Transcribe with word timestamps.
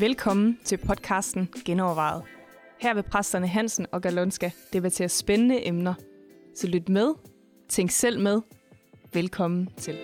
Velkommen 0.00 0.58
til 0.64 0.76
podcasten 0.76 1.48
Genovervejet. 1.64 2.22
Her 2.78 2.94
vil 2.94 3.02
præsterne 3.02 3.46
Hansen 3.46 3.86
og 3.92 4.02
Galonska 4.02 4.50
debattere 4.72 5.08
spændende 5.08 5.66
emner. 5.68 5.94
Så 6.56 6.66
lyt 6.66 6.88
med, 6.88 7.14
tænk 7.68 7.90
selv 7.90 8.20
med. 8.20 8.40
Velkommen 9.12 9.68
til. 9.76 9.98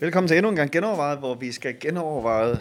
Velkommen 0.00 0.28
til 0.28 0.36
endnu 0.36 0.50
en 0.50 0.56
gang 0.56 0.70
genovervejet, 0.70 1.18
hvor 1.18 1.34
vi 1.34 1.52
skal 1.52 1.80
genoverveje 1.80 2.58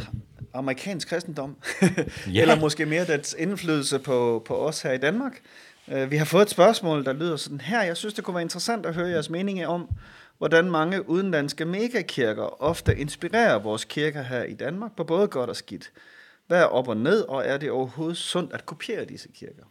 amerikansk 0.54 1.07
kristendom. 1.07 1.55
Ja. 2.33 2.41
Eller 2.41 2.59
måske 2.59 2.86
mere 2.86 3.05
dets 3.05 3.36
indflydelse 3.39 3.99
på, 3.99 4.44
på 4.45 4.55
os 4.55 4.81
her 4.81 4.91
i 4.91 4.97
Danmark. 4.97 5.39
Uh, 5.88 6.11
vi 6.11 6.17
har 6.17 6.25
fået 6.25 6.41
et 6.41 6.49
spørgsmål, 6.49 7.05
der 7.05 7.13
lyder 7.13 7.36
sådan 7.36 7.61
her. 7.61 7.83
Jeg 7.83 7.97
synes, 7.97 8.13
det 8.13 8.23
kunne 8.23 8.33
være 8.33 8.41
interessant 8.41 8.86
at 8.86 8.95
høre 8.95 9.09
jeres 9.09 9.30
mening 9.30 9.67
om, 9.67 9.89
hvordan 10.38 10.71
mange 10.71 11.09
udenlandske 11.09 11.66
megakirker 11.66 12.63
ofte 12.63 12.98
inspirerer 12.98 13.59
vores 13.59 13.85
kirker 13.85 14.21
her 14.21 14.44
i 14.44 14.53
Danmark 14.53 14.95
på 14.95 15.03
både 15.03 15.27
godt 15.27 15.49
og 15.49 15.55
skidt. 15.55 15.91
Hvad 16.48 16.61
er 16.61 16.66
op 16.66 16.88
og 16.88 16.98
ned, 16.98 17.21
og 17.21 17.45
er 17.45 17.58
det 17.58 17.71
overhovedet 17.71 18.17
sundt 18.17 18.53
at 18.53 18.66
kopiere 18.66 19.05
disse 19.05 19.30
kirker? 19.34 19.63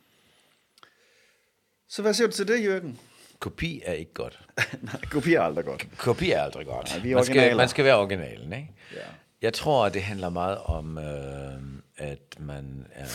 Så 1.89 2.03
hvad 2.03 2.15
siger 2.15 2.27
du 2.27 2.33
til 2.33 2.49
det, 2.49 2.65
Jørgen? 2.65 3.01
Kopi 3.39 3.83
er 3.85 3.93
ikke 3.93 4.15
godt. 4.15 4.41
Nej, 4.83 5.01
kopiere 5.11 5.43
er 5.43 5.47
aldrig 5.47 5.65
godt. 5.65 5.87
Kopi 5.99 6.31
er 6.31 6.41
aldrig 6.41 6.67
godt. 6.67 6.91
Nej, 6.91 6.99
vi 6.99 7.11
er 7.11 7.15
man, 7.15 7.25
skal, 7.25 7.37
originaler. 7.37 7.57
man 7.57 7.69
skal 7.69 7.85
være 7.85 7.99
originalen, 7.99 8.53
ikke? 8.53 8.73
Ja. 8.93 9.01
Jeg 9.43 9.53
tror, 9.53 9.87
at 9.87 9.95
det 9.95 10.03
handler 10.03 10.29
meget 10.29 10.59
om, 10.59 10.99
øh, 10.99 11.53
at 11.97 12.37
man, 12.39 12.87
er, 12.93 13.07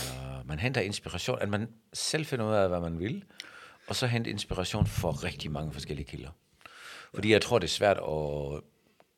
man 0.46 0.60
henter 0.60 0.82
inspiration, 0.82 1.38
at 1.42 1.50
man 1.50 1.68
selv 1.94 2.26
finder 2.26 2.46
ud 2.46 2.54
af, 2.54 2.70
hvad 2.70 2.80
man 2.80 3.00
vil, 3.00 3.24
og 3.88 3.96
så 3.96 4.08
henter 4.08 4.32
inspiration 4.32 4.88
for 4.88 5.24
rigtig 5.24 5.52
mange 5.52 5.74
forskellige 5.74 6.08
kilder. 6.08 6.30
Fordi 7.14 7.32
jeg 7.32 7.42
tror, 7.42 7.60
det 7.60 7.68
er 7.68 7.72
svært 7.72 7.98
at 7.98 8.62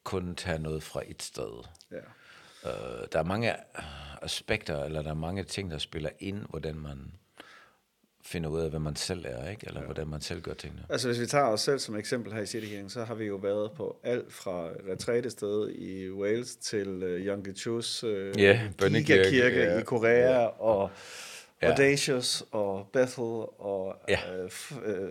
kun 0.03 0.35
tage 0.35 0.59
noget 0.59 0.83
fra 0.83 1.01
et 1.07 1.23
sted. 1.23 1.63
Ja. 1.91 1.97
Øh, 2.69 3.07
der 3.11 3.19
er 3.19 3.23
mange 3.23 3.53
aspekter, 4.21 4.83
eller 4.83 5.01
der 5.01 5.09
er 5.09 5.13
mange 5.15 5.43
ting, 5.43 5.71
der 5.71 5.77
spiller 5.77 6.09
ind, 6.19 6.45
hvordan 6.49 6.75
man 6.75 7.11
finder 8.25 8.49
ud 8.49 8.59
af, 8.61 8.69
hvad 8.69 8.79
man 8.79 8.95
selv 8.95 9.25
er, 9.27 9.49
ikke? 9.49 9.67
eller 9.67 9.79
ja. 9.79 9.85
hvordan 9.85 10.07
man 10.07 10.21
selv 10.21 10.41
gør 10.41 10.53
tingene. 10.53 10.85
Altså 10.89 11.07
hvis 11.07 11.19
vi 11.19 11.25
tager 11.25 11.45
os 11.45 11.61
selv 11.61 11.79
som 11.79 11.95
eksempel 11.95 12.33
her 12.33 12.41
i 12.41 12.45
Citykirken, 12.45 12.89
så 12.89 13.03
har 13.03 13.15
vi 13.15 13.25
jo 13.25 13.35
været 13.35 13.71
på 13.71 13.99
alt 14.03 14.33
fra 14.33 14.67
retrætested 14.91 15.69
i 15.69 16.09
Wales 16.11 16.55
til 16.55 16.87
uh, 17.03 17.25
Yonggi-Chus 17.25 18.03
uh, 18.07 18.41
Ja, 18.41 18.61
bønnekirke, 18.77 19.29
kirke 19.29 19.59
ja. 19.63 19.79
i 19.79 19.83
Korea 19.83 20.31
Ja. 20.41 20.45
og 20.45 20.89
Ja. 21.61 21.69
Audacious 21.71 22.43
og 22.51 22.87
Bethel 22.93 23.45
og 23.59 23.95
Ja. 24.09 24.19
f- 24.47 24.89
uh, 24.89 25.09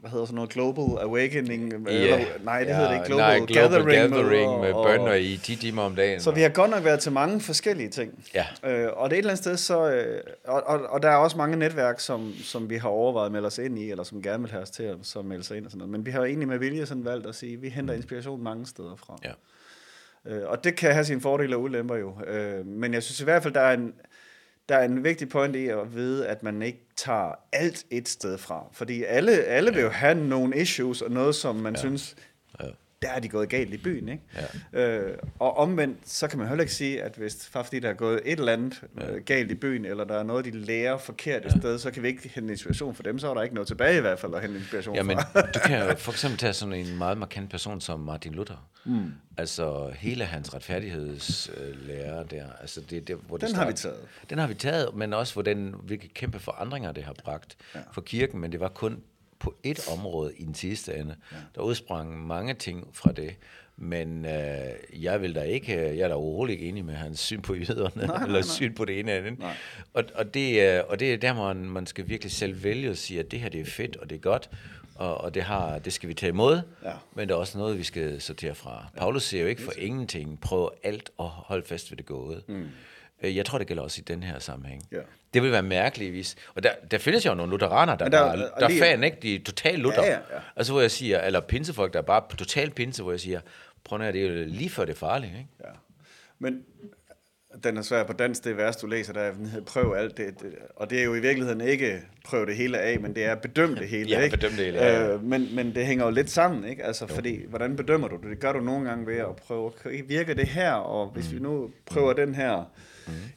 hvad 0.00 0.10
hedder 0.10 0.24
sådan 0.24 0.34
noget 0.34 0.50
Global 0.50 0.98
Awakening 1.00 1.72
Ja. 1.72 1.92
eller, 1.92 2.18
nej 2.44 2.64
det 2.64 2.74
hedder 2.76 2.88
det 2.90 2.96
ikke 2.96 3.06
Global, 3.06 3.26
nej, 3.26 3.46
Global 3.46 3.84
Gathering, 3.84 4.12
Gathering 4.14 4.60
med 4.60 4.72
og- 4.72 4.86
bønder 4.86 5.14
i 5.14 5.40
10 5.42 5.56
timer 5.56 5.82
om 5.82 5.96
dagen. 5.96 6.20
så 6.20 6.30
vi 6.30 6.40
har 6.40 6.48
godt 6.48 6.70
nok 6.70 6.84
været 6.84 7.00
til 7.00 7.12
mange 7.12 7.40
forskellige 7.40 7.88
ting. 7.88 8.24
Ja. 8.34 8.46
Øh, 8.64 8.88
og 8.96 9.10
det 9.10 9.16
er 9.16 9.18
et 9.18 9.18
eller 9.18 9.30
andet 9.30 9.38
sted, 9.44 9.56
så, 9.56 9.90
øh, 9.92 10.20
og, 10.46 10.62
og, 10.66 10.80
og 10.88 11.02
der 11.02 11.08
er 11.10 11.16
også 11.16 11.36
mange 11.36 11.56
netværk, 11.56 12.00
som, 12.00 12.32
som 12.44 12.70
vi 12.70 12.76
har 12.76 12.88
overvejet 12.88 13.26
at 13.26 13.32
melde 13.32 13.46
os 13.46 13.58
ind 13.58 13.78
i, 13.78 13.90
eller 13.90 14.04
som 14.04 14.22
gerne 14.22 14.42
vil 14.42 14.50
have 14.50 14.62
os 14.62 14.70
til 14.70 14.82
at 14.82 14.96
så 15.02 15.22
melde 15.22 15.44
sig 15.44 15.56
ind 15.56 15.64
og 15.64 15.70
sådan 15.70 15.78
noget. 15.78 15.90
Men 15.92 16.06
vi 16.06 16.10
har 16.10 16.18
jo 16.18 16.24
egentlig 16.24 16.48
med 16.48 16.58
vilje 16.58 16.86
sådan 16.86 17.04
valgt 17.04 17.26
at 17.26 17.34
sige, 17.34 17.52
at 17.54 17.62
vi 17.62 17.68
henter 17.68 17.94
inspiration 17.94 18.42
mange 18.42 18.66
steder 18.66 18.96
fra. 18.96 19.18
Ja. 19.24 19.32
Øh, 20.26 20.42
og 20.46 20.64
det 20.64 20.76
kan 20.76 20.92
have 20.92 21.04
sine 21.04 21.20
fordele 21.20 21.56
og 21.56 21.62
ulemper 21.62 21.96
jo. 21.96 22.14
Øh, 22.26 22.66
men 22.66 22.94
jeg 22.94 23.02
synes 23.02 23.20
i 23.20 23.24
hvert 23.24 23.42
fald, 23.42 23.54
der 23.54 23.60
er 23.60 23.74
en, 23.74 23.92
der 24.70 24.76
er 24.76 24.84
en 24.84 25.04
vigtig 25.04 25.28
point 25.28 25.56
i 25.56 25.68
at 25.68 25.94
vide, 25.94 26.26
at 26.26 26.42
man 26.42 26.62
ikke 26.62 26.78
tager 26.96 27.32
alt 27.52 27.84
et 27.90 28.08
sted 28.08 28.38
fra. 28.38 28.64
Fordi 28.72 29.04
alle, 29.04 29.32
alle 29.32 29.74
vil 29.74 29.82
jo 29.82 29.88
have 29.88 30.14
nogle 30.14 30.56
issues 30.56 31.02
og 31.02 31.10
noget, 31.10 31.34
som 31.34 31.56
man 31.56 31.74
ja. 31.74 31.78
synes, 31.80 32.14
Ja. 32.18 32.22
Der 33.02 33.08
er 33.08 33.20
de 33.20 33.28
gået 33.28 33.48
galt 33.48 33.74
i 33.74 33.76
byen. 33.76 34.08
Ikke? 34.08 34.22
Ja. 34.72 34.80
Øh, 34.80 35.18
og 35.38 35.56
omvendt, 35.56 35.98
så 36.08 36.28
kan 36.28 36.38
man 36.38 36.48
heller 36.48 36.62
ikke 36.62 36.74
sige, 36.74 37.02
at 37.02 37.16
hvis 37.16 37.48
fordi 37.52 37.80
der 37.80 37.88
er 37.88 37.94
gået 37.94 38.20
et 38.24 38.38
eller 38.38 38.52
andet 38.52 38.82
ja. 39.00 39.10
øh, 39.10 39.24
galt 39.24 39.50
i 39.50 39.54
byen, 39.54 39.84
eller 39.84 40.04
der 40.04 40.18
er 40.18 40.22
noget, 40.22 40.44
de 40.44 40.50
lærer 40.50 40.98
forkert 40.98 41.46
et 41.46 41.52
sted, 41.52 41.78
så 41.78 41.90
kan 41.90 42.02
vi 42.02 42.08
ikke 42.08 42.28
hente 42.34 42.52
inspiration 42.52 42.94
for 42.94 43.02
dem, 43.02 43.18
så 43.18 43.30
er 43.30 43.34
der 43.34 43.42
ikke 43.42 43.54
noget 43.54 43.66
tilbage 43.68 43.98
i 43.98 44.00
hvert 44.00 44.18
fald 44.18 44.34
at 44.34 44.42
hente 44.42 44.56
inspiration 44.56 44.94
Ja, 44.94 45.02
men 45.02 45.18
du 45.54 45.58
kan 45.64 45.88
jo 45.88 45.94
for 45.94 46.12
eksempel 46.12 46.38
tage 46.38 46.52
sådan 46.52 46.74
en 46.74 46.98
meget 46.98 47.18
markant 47.18 47.50
person 47.50 47.80
som 47.80 48.00
Martin 48.00 48.32
Luther. 48.32 48.68
Mm. 48.84 49.12
Altså 49.36 49.92
hele 49.96 50.24
hans 50.24 50.54
retfærdighedslære 50.54 52.24
der. 52.30 52.46
Altså 52.60 52.80
det, 52.80 53.08
det, 53.08 53.16
hvor 53.26 53.36
det 53.36 53.48
Den 53.48 53.56
har 53.56 53.66
vi 53.66 53.72
taget. 53.72 53.98
Den 54.30 54.38
har 54.38 54.46
vi 54.46 54.54
taget, 54.54 54.94
men 54.94 55.12
også 55.12 55.32
hvordan, 55.32 55.74
hvilke 55.82 56.08
kæmpe 56.08 56.38
forandringer 56.38 56.92
det 56.92 57.04
har 57.04 57.14
bragt 57.24 57.56
ja. 57.74 57.80
for 57.92 58.00
kirken, 58.00 58.40
men 58.40 58.52
det 58.52 58.60
var 58.60 58.68
kun 58.68 59.02
på 59.40 59.54
et 59.62 59.88
område 59.92 60.32
i 60.36 60.44
den 60.44 60.54
sidste 60.54 60.94
ende. 60.96 61.14
Ja. 61.32 61.36
Der 61.54 61.60
udsprang 61.60 62.26
mange 62.26 62.54
ting 62.54 62.88
fra 62.92 63.12
det, 63.12 63.34
men 63.76 64.24
øh, 64.26 65.02
jeg 65.04 65.22
vil 65.22 65.34
da 65.34 65.42
ikke, 65.42 65.72
jeg 65.76 65.98
er 65.98 66.08
da 66.08 66.14
overhovedet 66.14 66.52
ikke 66.52 66.68
enig 66.68 66.84
med 66.84 66.94
hans 66.94 67.20
syn 67.20 67.40
på 67.42 67.54
jøderne, 67.54 68.06
nej, 68.06 68.16
eller 68.16 68.32
nej. 68.32 68.42
syn 68.42 68.74
på 68.74 68.84
det 68.84 68.98
ene 69.00 69.12
eller 69.12 69.26
andet. 69.26 69.40
Nej. 69.40 69.54
Og, 69.94 70.04
og, 70.14 70.34
det, 70.34 70.62
er- 70.62 70.82
og 70.82 71.00
det 71.00 71.12
er 71.12 71.16
der, 71.16 71.34
man, 71.34 71.56
man 71.56 71.86
skal 71.86 72.08
virkelig 72.08 72.32
selv 72.32 72.64
vælge 72.64 72.90
og 72.90 72.96
sige, 72.96 73.20
at 73.20 73.30
det 73.30 73.40
her 73.40 73.48
det 73.48 73.60
er 73.60 73.64
fedt, 73.64 73.96
og 73.96 74.10
det 74.10 74.16
er 74.16 74.20
godt, 74.20 74.50
og, 74.94 75.18
og 75.18 75.34
det, 75.34 75.42
har, 75.42 75.78
det 75.78 75.92
skal 75.92 76.08
vi 76.08 76.14
tage 76.14 76.30
imod, 76.30 76.60
Ja. 76.84 76.92
men 77.14 77.28
der 77.28 77.34
er 77.34 77.38
også 77.38 77.58
noget, 77.58 77.78
vi 77.78 77.82
skal 77.84 78.20
sortere 78.20 78.54
fra. 78.54 78.84
Ja. 78.94 78.98
Paulus 79.00 79.22
siger 79.22 79.42
jo 79.42 79.48
ikke 79.48 79.62
for 79.62 79.72
ingenting, 79.78 80.40
prøv 80.40 80.72
alt 80.82 81.10
at 81.20 81.26
holde 81.26 81.66
fast 81.66 81.90
ved 81.90 81.96
det 81.96 82.06
gode. 82.06 82.42
Mm. 82.48 82.66
Jeg 83.22 83.46
tror, 83.46 83.58
det 83.58 83.66
gælder 83.66 83.82
også 83.82 84.00
i 84.00 84.04
den 84.04 84.22
her 84.22 84.38
sammenhæng. 84.38 84.82
Ja. 84.92 84.98
Det 85.34 85.42
vil 85.42 85.52
være 85.52 85.62
mærkeligt, 85.62 86.10
hvis... 86.10 86.36
Og 86.54 86.62
der, 86.62 86.70
der 86.90 86.98
findes 86.98 87.26
jo 87.26 87.34
nogle 87.34 87.50
lutheraner, 87.50 87.96
der, 87.96 88.04
Men 88.04 88.12
der, 88.12 88.36
der- 88.36 88.50
der, 88.58 88.68
er 88.68 88.78
fan, 88.78 89.04
ikke? 89.04 89.16
De 89.22 89.34
er 89.34 89.40
totalt 89.44 89.78
Luther. 89.78 90.02
Ja, 90.04 90.10
ja, 90.10 90.16
ja. 90.16 90.40
Altså, 90.56 90.72
hvor 90.72 90.80
jeg 90.80 90.90
siger... 90.90 91.20
Eller 91.20 91.40
pinsefolk, 91.40 91.92
der 91.92 91.98
er 91.98 92.02
bare 92.02 92.22
totalt 92.38 92.74
pinse, 92.74 93.02
hvor 93.02 93.12
jeg 93.12 93.20
siger... 93.20 93.40
Prøv 93.84 94.00
at 94.00 94.14
det 94.14 94.24
er 94.26 94.28
jo 94.28 94.44
lige 94.46 94.70
før 94.70 94.84
det 94.84 94.92
er 94.92 94.96
farligt, 94.98 95.32
ikke? 95.32 95.48
Ja. 95.64 95.70
Men 96.38 96.62
den 97.64 97.76
er 97.76 97.82
svær 97.82 98.04
på 98.04 98.12
dansk, 98.12 98.44
det 98.44 98.56
værste, 98.56 98.82
du 98.82 98.86
læser, 98.86 99.12
der 99.12 99.20
er, 99.20 99.32
prøv 99.66 99.94
alt 99.94 100.16
det, 100.16 100.40
det. 100.40 100.54
Og 100.76 100.90
det 100.90 101.00
er 101.00 101.04
jo 101.04 101.14
i 101.14 101.20
virkeligheden 101.20 101.60
ikke 101.60 102.02
prøv 102.24 102.46
det 102.46 102.56
hele 102.56 102.78
af, 102.78 103.00
men 103.00 103.14
det 103.14 103.24
er 103.24 103.34
bedøm 103.34 103.74
det 103.74 103.88
hele. 103.88 104.10
Ja, 104.10 104.20
ikke? 104.20 104.36
bedøm 104.36 104.50
det 104.50 104.64
hele, 104.64 104.78
ja. 104.78 105.14
Øh, 105.14 105.24
men, 105.24 105.54
men 105.54 105.74
det 105.74 105.86
hænger 105.86 106.04
jo 106.04 106.10
lidt 106.10 106.30
sammen, 106.30 106.64
ikke? 106.64 106.84
Altså, 106.84 107.06
fordi, 107.06 107.46
hvordan 107.48 107.76
bedømmer 107.76 108.08
du 108.08 108.16
det? 108.16 108.30
Det 108.30 108.40
gør 108.40 108.52
du 108.52 108.60
nogle 108.60 108.88
gange 108.88 109.06
ved 109.06 109.16
at 109.16 109.36
prøve, 109.36 109.72
virker 110.06 110.34
det 110.34 110.48
her? 110.48 110.72
Og 110.72 111.10
hvis 111.10 111.32
vi 111.32 111.38
nu 111.38 111.70
prøver 111.86 112.12
den 112.12 112.34
her 112.34 112.64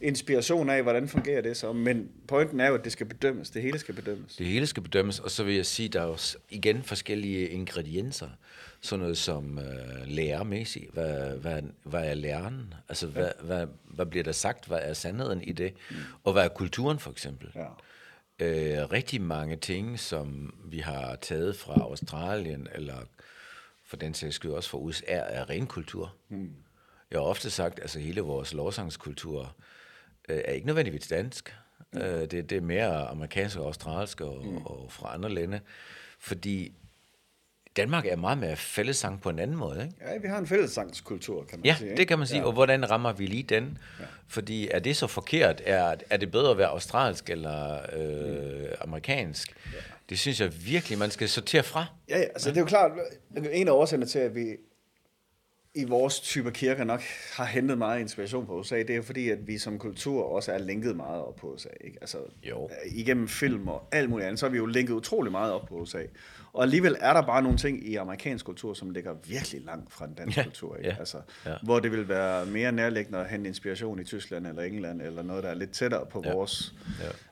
inspiration 0.01 0.69
af, 0.69 0.83
hvordan 0.83 1.07
fungerer 1.07 1.41
det 1.41 1.57
så? 1.57 1.73
Men 1.73 2.09
pointen 2.27 2.59
er 2.59 2.67
jo, 2.67 2.75
at 2.75 2.83
det 2.83 2.91
skal 2.91 3.05
bedømmes. 3.05 3.49
Det 3.49 3.61
hele 3.61 3.79
skal 3.79 3.95
bedømmes. 3.95 4.35
Det 4.35 4.45
hele 4.45 4.67
skal 4.67 4.83
bedømmes, 4.83 5.19
og 5.19 5.31
så 5.31 5.43
vil 5.43 5.55
jeg 5.55 5.65
sige, 5.65 5.89
der 5.89 6.01
er 6.01 6.05
også 6.05 6.37
igen 6.49 6.83
forskellige 6.83 7.47
ingredienser. 7.47 8.27
Sådan 8.83 9.01
noget 9.01 9.17
som 9.17 9.59
øh, 9.59 10.07
lærermæssigt. 10.07 10.93
Hvad, 10.93 11.37
hvad, 11.37 11.61
hvad 11.83 12.09
er 12.09 12.13
læreren? 12.13 12.73
Altså, 12.89 13.07
hvad, 13.07 13.31
hvad, 13.41 13.67
hvad 13.83 14.05
bliver 14.05 14.23
der 14.23 14.31
sagt? 14.31 14.65
Hvad 14.67 14.79
er 14.81 14.93
sandheden 14.93 15.41
i 15.41 15.51
det? 15.51 15.73
Og 16.23 16.33
hvad 16.33 16.43
er 16.43 16.47
kulturen, 16.47 16.99
for 16.99 17.11
eksempel? 17.11 17.51
Ja. 17.55 17.67
øh, 18.45 18.91
rigtig 18.91 19.21
mange 19.21 19.55
ting, 19.55 19.99
som 19.99 20.53
vi 20.65 20.79
har 20.79 21.15
taget 21.15 21.55
fra 21.55 21.73
Australien, 21.73 22.67
eller 22.75 22.97
for 23.85 23.97
den 23.97 24.13
sags 24.13 24.35
skyld 24.35 24.51
også 24.51 24.69
fra 24.69 24.77
USA, 24.77 25.03
er 25.07 25.49
ren 25.49 25.67
kultur. 25.67 26.15
Mm. 26.29 26.51
Jeg 27.11 27.19
har 27.19 27.25
ofte 27.25 27.49
sagt, 27.49 27.73
at 27.73 27.81
altså, 27.81 27.99
hele 27.99 28.21
vores 28.21 28.53
lovsangskultur 28.53 29.55
øh, 30.29 30.41
er 30.45 30.51
ikke 30.51 30.67
nødvendigvis 30.67 31.07
dansk. 31.07 31.55
Mm. 31.93 32.01
Øh, 32.01 32.21
det, 32.21 32.49
det 32.49 32.51
er 32.51 32.61
mere 32.61 33.07
amerikansk 33.07 33.57
og 33.57 33.65
australsk 33.65 34.21
og, 34.21 34.45
mm. 34.45 34.57
og 34.57 34.91
fra 34.91 35.13
andre 35.13 35.29
lande. 35.29 35.59
Fordi 36.19 36.73
Danmark 37.77 38.05
er 38.05 38.15
meget 38.15 38.37
mere 38.37 38.55
fællesang 38.55 39.21
på 39.21 39.29
en 39.29 39.39
anden 39.39 39.57
måde, 39.57 39.81
ikke? 39.83 40.13
Ja, 40.13 40.17
vi 40.17 40.27
har 40.27 40.37
en 40.37 40.47
fællessangskultur, 40.47 41.43
kan 41.43 41.59
man 41.59 41.65
Ja, 41.65 41.75
sige. 41.77 41.87
ikke? 41.89 41.97
det 41.97 42.07
kan 42.07 42.17
man 42.17 42.27
sige. 42.27 42.39
Ja. 42.39 42.45
Og 42.45 42.53
hvordan 42.53 42.91
rammer 42.91 43.13
vi 43.13 43.25
lige 43.25 43.43
den? 43.43 43.77
Ja. 43.99 44.05
Fordi 44.27 44.67
er 44.71 44.79
det 44.79 44.95
så 44.97 45.07
forkert? 45.07 45.61
Er, 45.65 45.95
er 46.09 46.17
det 46.17 46.31
bedre 46.31 46.51
at 46.51 46.57
være 46.57 46.67
australsk 46.67 47.29
eller 47.29 47.77
øh, 47.93 48.67
amerikansk? 48.81 49.55
Ja. 49.73 49.77
Det 50.09 50.19
synes 50.19 50.41
jeg 50.41 50.51
virkelig, 50.65 50.97
man 50.97 51.11
skal 51.11 51.29
sortere 51.29 51.63
fra. 51.63 51.85
Ja, 52.09 52.17
ja, 52.17 52.23
altså 52.23 52.49
det 52.49 52.57
er 52.57 52.61
jo 52.61 52.67
klart, 52.67 52.91
en 53.51 53.67
af 53.67 53.71
årsagerne 53.71 54.05
til, 54.05 54.19
at 54.19 54.35
vi 54.35 54.45
i 55.75 55.83
vores 55.83 56.19
type 56.19 56.51
kirker 56.51 56.83
nok 56.83 57.01
har 57.33 57.45
hentet 57.45 57.77
meget 57.77 57.99
inspiration 57.99 58.45
på 58.45 58.59
USA, 58.59 58.77
det 58.77 58.89
er 58.95 59.01
fordi, 59.01 59.29
at 59.29 59.47
vi 59.47 59.57
som 59.57 59.79
kultur 59.79 60.23
også 60.23 60.51
er 60.51 60.57
linket 60.57 60.95
meget 60.95 61.21
op 61.21 61.35
på 61.35 61.47
USA. 61.53 61.69
Ikke? 61.81 61.97
Altså, 62.01 62.17
Jo. 62.49 62.69
Igennem 62.85 63.27
film 63.27 63.67
og 63.67 63.83
alt 63.91 64.09
muligt 64.09 64.27
andet, 64.27 64.39
så 64.39 64.45
er 64.45 64.49
vi 64.49 64.57
jo 64.57 64.65
linket 64.65 64.93
utrolig 64.93 65.31
meget 65.31 65.53
op 65.53 65.65
på 65.67 65.75
USA. 65.75 66.01
Og 66.53 66.63
alligevel 66.63 66.95
er 66.99 67.13
der 67.13 67.21
bare 67.21 67.41
nogle 67.43 67.57
ting 67.57 67.87
i 67.87 67.95
amerikansk 67.95 68.45
kultur, 68.45 68.73
som 68.73 68.89
ligger 68.89 69.13
virkelig 69.27 69.61
langt 69.61 69.93
fra 69.93 70.05
den 70.07 70.13
danske 70.13 70.39
Ja, 70.39 70.43
kultur. 70.43 70.75
Ikke? 70.75 70.89
ja, 70.89 70.95
Altså, 70.99 71.17
ja. 71.45 71.53
Hvor 71.63 71.79
det 71.79 71.91
vil 71.91 72.09
være 72.09 72.45
mere 72.45 72.71
nærliggende 72.71 73.19
at 73.19 73.29
hente 73.29 73.47
inspiration 73.47 73.99
i 73.99 74.03
Tyskland 74.03 74.47
eller 74.47 74.61
England, 74.63 75.01
eller 75.01 75.23
noget, 75.23 75.43
der 75.43 75.49
er 75.49 75.53
lidt 75.55 75.71
tættere 75.71 76.05
på 76.05 76.21
Ja, 76.25 76.33
vores, 76.33 76.73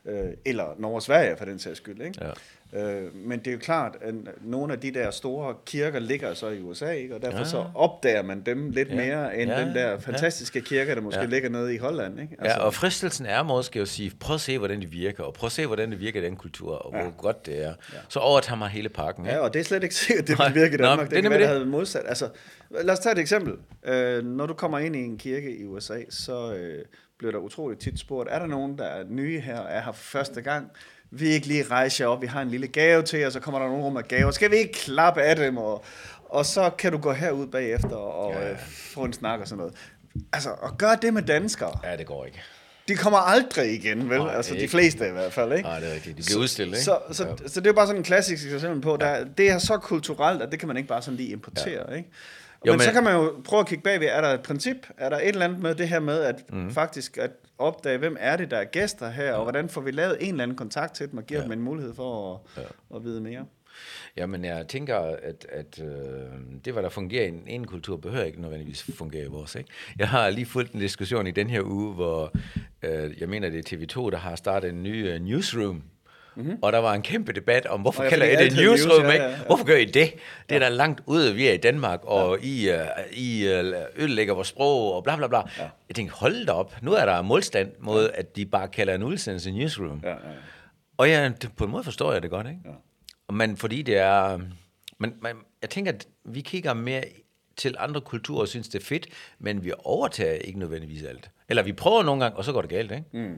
øh, 0.05 0.29
eller 0.45 0.75
Norge 0.79 0.95
og 0.95 1.01
Sverige 1.01 1.37
for 1.37 1.45
den 1.45 1.59
sags 1.59 1.77
skyld. 1.77 2.01
Ikke? 2.01 2.25
Øh, 2.73 3.15
men 3.15 3.39
det 3.39 3.47
er 3.47 3.51
jo 3.51 3.57
klart, 3.57 3.97
at 4.01 4.13
nogle 4.41 4.73
af 4.73 4.79
de 4.79 4.91
der 4.93 5.11
store 5.11 5.55
kirker 5.65 5.99
ligger 5.99 6.33
så 6.33 6.47
i 6.47 6.61
USA, 6.61 6.89
ikke? 6.91 7.15
og 7.15 7.21
derfor 7.21 7.37
Ja. 7.37 7.43
ja. 7.43 7.49
så 7.49 7.65
opdager 7.75 8.21
man 8.23 8.41
dem 8.41 8.69
lidt 8.69 8.89
Ja. 8.89 8.95
ja. 8.95 9.01
mere 9.07 9.37
end 9.37 9.51
Ja, 9.51 9.59
ja. 9.59 9.65
den 9.65 9.75
der 9.75 9.89
ja. 9.89 9.95
fantastiske 9.95 10.61
kirke, 10.61 10.95
der 10.95 11.01
måske 11.01 11.17
Ja. 11.19 11.23
ja. 11.25 11.29
ligger 11.29 11.49
nede 11.49 11.75
i 11.75 11.77
Holland. 11.77 12.19
Ikke? 12.21 12.35
Altså, 12.39 12.57
ja, 12.57 12.63
og 12.65 12.73
fristelsen 12.73 13.25
er 13.25 13.43
måske 13.43 13.79
at 13.79 13.87
sige, 13.87 14.11
prøv 14.19 14.33
at 14.33 14.41
se, 14.41 14.57
hvordan 14.57 14.81
det 14.81 14.91
virker, 14.91 15.23
og 15.23 15.33
prøv 15.33 15.45
at 15.47 15.51
se, 15.51 15.65
hvordan 15.67 15.91
det 15.91 15.99
virker 15.99 16.21
i 16.21 16.25
den 16.25 16.35
kultur, 16.35 16.75
og 16.75 16.93
ja. 16.95 17.01
hvor 17.01 17.11
godt 17.17 17.45
det 17.45 17.63
er. 17.65 17.73
Ja. 17.93 17.97
Så 18.09 18.19
overtager 18.19 18.57
man 18.57 18.69
hele 18.69 18.89
pakken. 18.89 19.25
Ja, 19.25 19.37
og 19.39 19.53
det 19.53 19.59
er 19.59 19.63
slet 19.63 19.83
ikke 19.83 19.95
sikkert, 19.95 20.27
det 20.27 20.37
vil 20.39 20.61
virke 20.61 20.73
i 20.75 20.77
Nå, 20.77 20.85
Danmark. 20.87 21.09
det 21.09 21.17
er 21.17 21.21
det 21.21 21.21
kan 21.23 21.31
være, 21.31 21.39
det 21.39 21.47
havde 21.47 21.65
modsat. 21.65 22.03
Altså, 22.05 22.29
lad 22.69 22.89
os 22.89 22.99
tage 22.99 23.13
et 23.13 23.19
eksempel. 23.19 23.53
Øh, 23.85 24.25
når 24.25 24.45
du 24.45 24.53
kommer 24.53 24.79
ind 24.79 24.95
i 24.95 24.99
en 24.99 25.17
kirke 25.17 25.57
i 25.57 25.65
USA, 25.65 25.99
så 26.09 26.53
øh, 26.53 26.85
bliver 27.17 27.31
der 27.31 27.39
utroligt 27.39 27.81
tit 27.81 27.99
spurgt, 27.99 28.29
er 28.31 28.39
der 28.39 28.47
nogen, 28.47 28.77
der 28.77 28.83
er 28.85 29.03
nye 29.09 29.39
her 29.39 29.59
og 29.59 29.67
er 29.71 29.81
her 29.81 29.91
for 29.91 30.03
første 30.03 30.41
gang? 30.41 30.71
Vi 31.11 31.27
ikke 31.27 31.47
lige 31.47 31.63
rejse 31.63 32.03
jer 32.03 32.07
op, 32.09 32.21
vi 32.21 32.27
har 32.27 32.41
en 32.41 32.49
lille 32.49 32.67
gave 32.67 33.03
til 33.03 33.19
jer, 33.19 33.29
så 33.29 33.39
kommer 33.39 33.59
der 33.59 33.67
nogen 33.67 33.83
rum 33.83 33.93
med 33.93 34.03
gaver. 34.03 34.31
Skal 34.31 34.51
vi 34.51 34.55
ikke 34.55 34.73
klappe 34.73 35.21
af 35.21 35.35
dem? 35.35 35.57
Og, 35.57 35.83
og 36.29 36.45
så 36.45 36.69
kan 36.77 36.91
du 36.91 36.97
gå 36.97 37.11
herud 37.11 37.47
bagefter 37.47 37.95
og 37.95 38.33
Ja. 38.33 38.51
øh, 38.51 38.57
få 38.93 39.03
en 39.03 39.13
snak 39.13 39.39
og 39.39 39.47
sådan 39.47 39.57
noget. 39.57 39.73
Altså, 40.33 40.49
og 40.49 40.77
gør 40.77 40.95
det 40.95 41.13
med 41.13 41.21
danskere. 41.21 41.79
Ja, 41.83 41.97
det 41.97 42.05
går 42.05 42.25
ikke. 42.25 42.41
De 42.87 42.95
kommer 42.95 43.19
aldrig 43.19 43.73
igen, 43.73 44.09
vel? 44.09 44.19
Nej, 44.19 44.35
altså, 44.35 44.53
de 44.53 44.59
ikke. 44.59 44.71
fleste 44.71 45.07
i 45.07 45.11
hvert 45.11 45.33
fald, 45.33 45.51
ikke? 45.53 45.63
Nej, 45.69 45.79
det 45.79 45.89
er 45.89 45.93
rigtigt. 45.93 46.17
De 46.17 46.23
bliver 46.25 46.39
udstillet, 46.39 46.73
ikke? 46.73 46.83
Så, 46.83 46.97
så, 47.11 47.23
Ja. 47.23 47.29
ja. 47.29 47.47
så 47.47 47.61
det 47.61 47.69
er 47.69 47.73
bare 47.73 47.85
sådan 47.87 47.99
en 47.99 48.03
klassisk 48.03 48.53
eksempel 48.53 48.81
på, 48.81 48.97
der, 48.97 49.23
det 49.37 49.49
er 49.51 49.57
så 49.57 49.77
kulturelt, 49.77 50.41
at 50.41 50.51
det 50.51 50.59
kan 50.59 50.67
man 50.67 50.77
ikke 50.77 50.89
bare 50.89 51.01
sådan 51.01 51.17
lige 51.17 51.29
importere, 51.31 51.85
ja. 51.91 51.95
ikke? 51.95 52.09
Jo, 52.67 52.71
men, 52.71 52.77
men- 52.77 52.85
så 52.85 52.91
kan 52.91 53.03
man 53.03 53.13
jo 53.13 53.41
prøve 53.45 53.59
at 53.59 53.67
kigge 53.67 53.83
bagved, 53.83 54.07
er 54.07 54.21
der 54.21 54.27
et 54.27 54.43
princip, 54.43 54.75
er 54.97 55.09
der 55.09 55.17
et 55.17 55.27
eller 55.27 55.45
andet 55.45 55.59
med 55.59 55.75
det 55.75 55.89
her 55.89 55.99
med, 55.99 56.21
at 56.21 56.43
mm. 56.53 56.71
faktisk 56.71 57.17
at 57.17 57.31
opdage, 57.57 57.97
hvem 57.97 58.17
er 58.19 58.37
det, 58.37 58.51
der 58.51 58.57
er 58.57 58.65
gæster 58.65 59.09
her, 59.09 59.25
ja. 59.25 59.33
og 59.33 59.43
hvordan 59.43 59.69
får 59.69 59.81
vi 59.81 59.91
lavet 59.91 60.17
en 60.19 60.29
eller 60.29 60.43
anden 60.43 60.57
kontakt 60.57 60.93
til 60.95 61.11
dem, 61.11 61.17
og 61.17 61.25
giver 61.25 61.39
ja. 61.39 61.43
dem 61.43 61.51
en 61.51 61.61
mulighed 61.61 61.93
for 61.93 62.33
at, 62.33 62.63
ja. 62.63 62.95
at 62.95 63.03
vide 63.03 63.21
mere. 63.21 63.45
Jamen, 64.17 64.45
jeg 64.45 64.67
tænker, 64.67 64.97
at, 64.99 65.45
at 65.49 65.81
øh, 65.83 65.87
det, 66.65 66.73
hvad 66.73 66.83
der 66.83 66.89
fungerer 66.89 67.25
i 67.25 67.27
en, 67.27 67.43
en 67.47 67.67
kultur, 67.67 67.97
behøver 67.97 68.25
ikke 68.25 68.41
nødvendigvis 68.41 68.83
fungere 68.95 69.23
i 69.23 69.27
vores. 69.27 69.55
Ikke? 69.55 69.69
Jeg 69.99 70.09
har 70.09 70.29
lige 70.29 70.45
fulgt 70.45 70.71
en 70.71 70.79
diskussion 70.79 71.27
i 71.27 71.31
den 71.31 71.49
her 71.49 71.61
uge, 71.63 71.93
hvor 71.93 72.33
øh, 72.83 73.21
jeg 73.21 73.29
mener, 73.29 73.49
det 73.49 73.73
er 73.73 73.77
TV2, 73.77 74.09
der 74.09 74.17
har 74.17 74.35
startet 74.35 74.69
en 74.69 74.83
ny 74.83 75.15
uh, 75.15 75.21
newsroom. 75.21 75.83
Mm-hmm. 76.35 76.57
Og 76.61 76.71
der 76.71 76.77
var 76.77 76.93
en 76.93 77.01
kæmpe 77.01 77.31
debat 77.31 77.65
om, 77.65 77.81
hvorfor 77.81 77.99
Og 78.03 78.05
ja, 78.05 78.09
kalder 78.09 78.25
I 78.25 78.43
det 78.43 78.57
newsroom, 78.57 79.01
news, 79.01 79.07
ja, 79.07 79.13
ikke? 79.13 79.25
ja, 79.25 79.31
ja. 79.31 79.37
Hvorfor 79.45 79.65
gør 79.65 79.75
I 79.75 79.85
det? 79.85 80.13
Det 80.49 80.55
er 80.55 80.59
da 80.59 80.69
langt 80.69 81.01
ude, 81.05 81.35
vi 81.35 81.47
er 81.47 81.53
i 81.53 81.57
Danmark, 81.57 81.99
og 82.03 82.39
I, 82.41 82.69
uh, 82.69 82.77
I 83.11 83.47
uh, 83.47 83.51
ødelægger 83.95 84.33
vores 84.33 84.47
sprog, 84.47 84.93
og 84.93 85.03
bla 85.03 85.15
bla 85.15 85.27
bla. 85.27 85.37
Ja. 85.37 85.69
Jeg 85.87 85.95
tænkte, 85.95 86.15
hold 86.15 86.45
da 86.45 86.51
op, 86.51 86.75
nu 86.81 86.93
er 86.93 87.05
der 87.05 87.21
modstand 87.21 87.71
mod, 87.79 88.09
at 88.13 88.35
de 88.35 88.45
bare 88.45 88.67
kalder 88.67 88.95
en 88.95 89.03
udsendelse 89.03 89.51
newsroom. 89.51 90.01
Ja, 90.03 90.09
ja. 90.09 90.15
Og 90.97 91.09
ja, 91.09 91.31
på 91.57 91.63
en 91.65 91.71
måde 91.71 91.83
forstår 91.83 92.13
jeg 92.13 92.21
det 92.21 92.29
godt, 92.29 92.47
ikke? 92.47 92.59
Ja. 92.65 93.33
Men 93.33 93.57
fordi 93.57 93.81
det 93.81 93.97
er... 93.97 94.39
Men, 94.97 95.13
men 95.21 95.31
jeg 95.61 95.69
tænker, 95.69 95.91
at 95.91 96.07
vi 96.25 96.41
kigger 96.41 96.73
mere 96.73 97.03
til 97.57 97.75
andre 97.79 98.01
kulturer 98.01 98.41
og 98.41 98.47
synes, 98.47 98.69
det 98.69 98.81
er 98.81 98.85
fedt, 98.85 99.07
men 99.39 99.63
vi 99.63 99.71
overtager 99.83 100.33
ikke 100.33 100.59
nødvendigvis 100.59 101.03
alt. 101.03 101.31
Eller 101.49 101.63
vi 101.63 101.73
prøver 101.73 102.03
nogle 102.03 102.23
gange, 102.23 102.37
og 102.37 102.45
så 102.45 102.51
går 102.51 102.61
det 102.61 102.69
galt, 102.69 102.91
ikke? 102.91 103.03
Mm. 103.11 103.35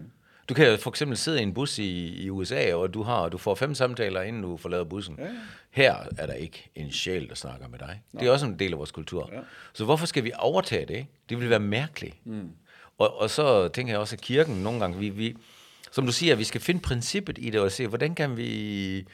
Du 0.50 0.54
kan 0.54 0.68
jo 0.68 0.78
for 0.78 0.90
eksempel 0.90 1.18
sidde 1.18 1.40
i 1.40 1.44
en 1.44 1.54
bus 1.54 1.80
i, 1.80 2.24
i 2.24 2.30
USA, 2.30 2.74
og 2.74 2.94
du, 2.94 3.04
har, 3.04 3.30
du 3.30 3.38
får 3.38 3.56
fem 3.56 3.76
samtaler, 3.76 4.22
inden 4.22 4.42
du 4.42 4.58
forlader 4.58 4.84
bussen. 4.84 5.16
Ja. 5.20 5.28
Her 5.72 5.96
er 6.18 6.26
der 6.26 6.34
ikke 6.34 6.70
en 6.76 6.92
sjæl, 6.92 7.30
der 7.30 7.36
snakker 7.36 7.68
med 7.68 7.80
dig. 7.80 8.02
Nå. 8.12 8.20
Det 8.20 8.28
er 8.28 8.32
også 8.32 8.46
en 8.46 8.60
del 8.60 8.72
af 8.72 8.78
vores 8.78 8.92
kultur. 8.92 9.30
Ja. 9.34 9.40
Så 9.74 9.86
hvorfor 9.86 10.06
skal 10.06 10.24
vi 10.24 10.32
overtage 10.36 10.86
det? 10.86 11.06
Det 11.30 11.40
vil 11.40 11.50
være 11.50 11.60
mærkeligt. 11.60 12.26
Mm. 12.26 12.50
Og, 12.98 13.18
og 13.20 13.30
så 13.30 13.68
tænker 13.68 13.94
jeg 13.94 14.00
også, 14.00 14.16
at 14.16 14.22
kirken 14.22 14.56
nogle 14.56 14.80
gange, 14.80 15.00
vi, 15.00 15.10
vi, 15.10 15.38
som 15.92 16.06
du 16.06 16.12
siger, 16.12 16.36
vi 16.36 16.44
skal 16.44 16.62
finde 16.62 16.82
princippet 16.82 17.38
i 17.38 17.50
det, 17.50 17.62
og 17.62 17.72
se, 17.72 17.88
hvordan 17.88 18.16
kan 18.16 18.38
vi 18.38 19.06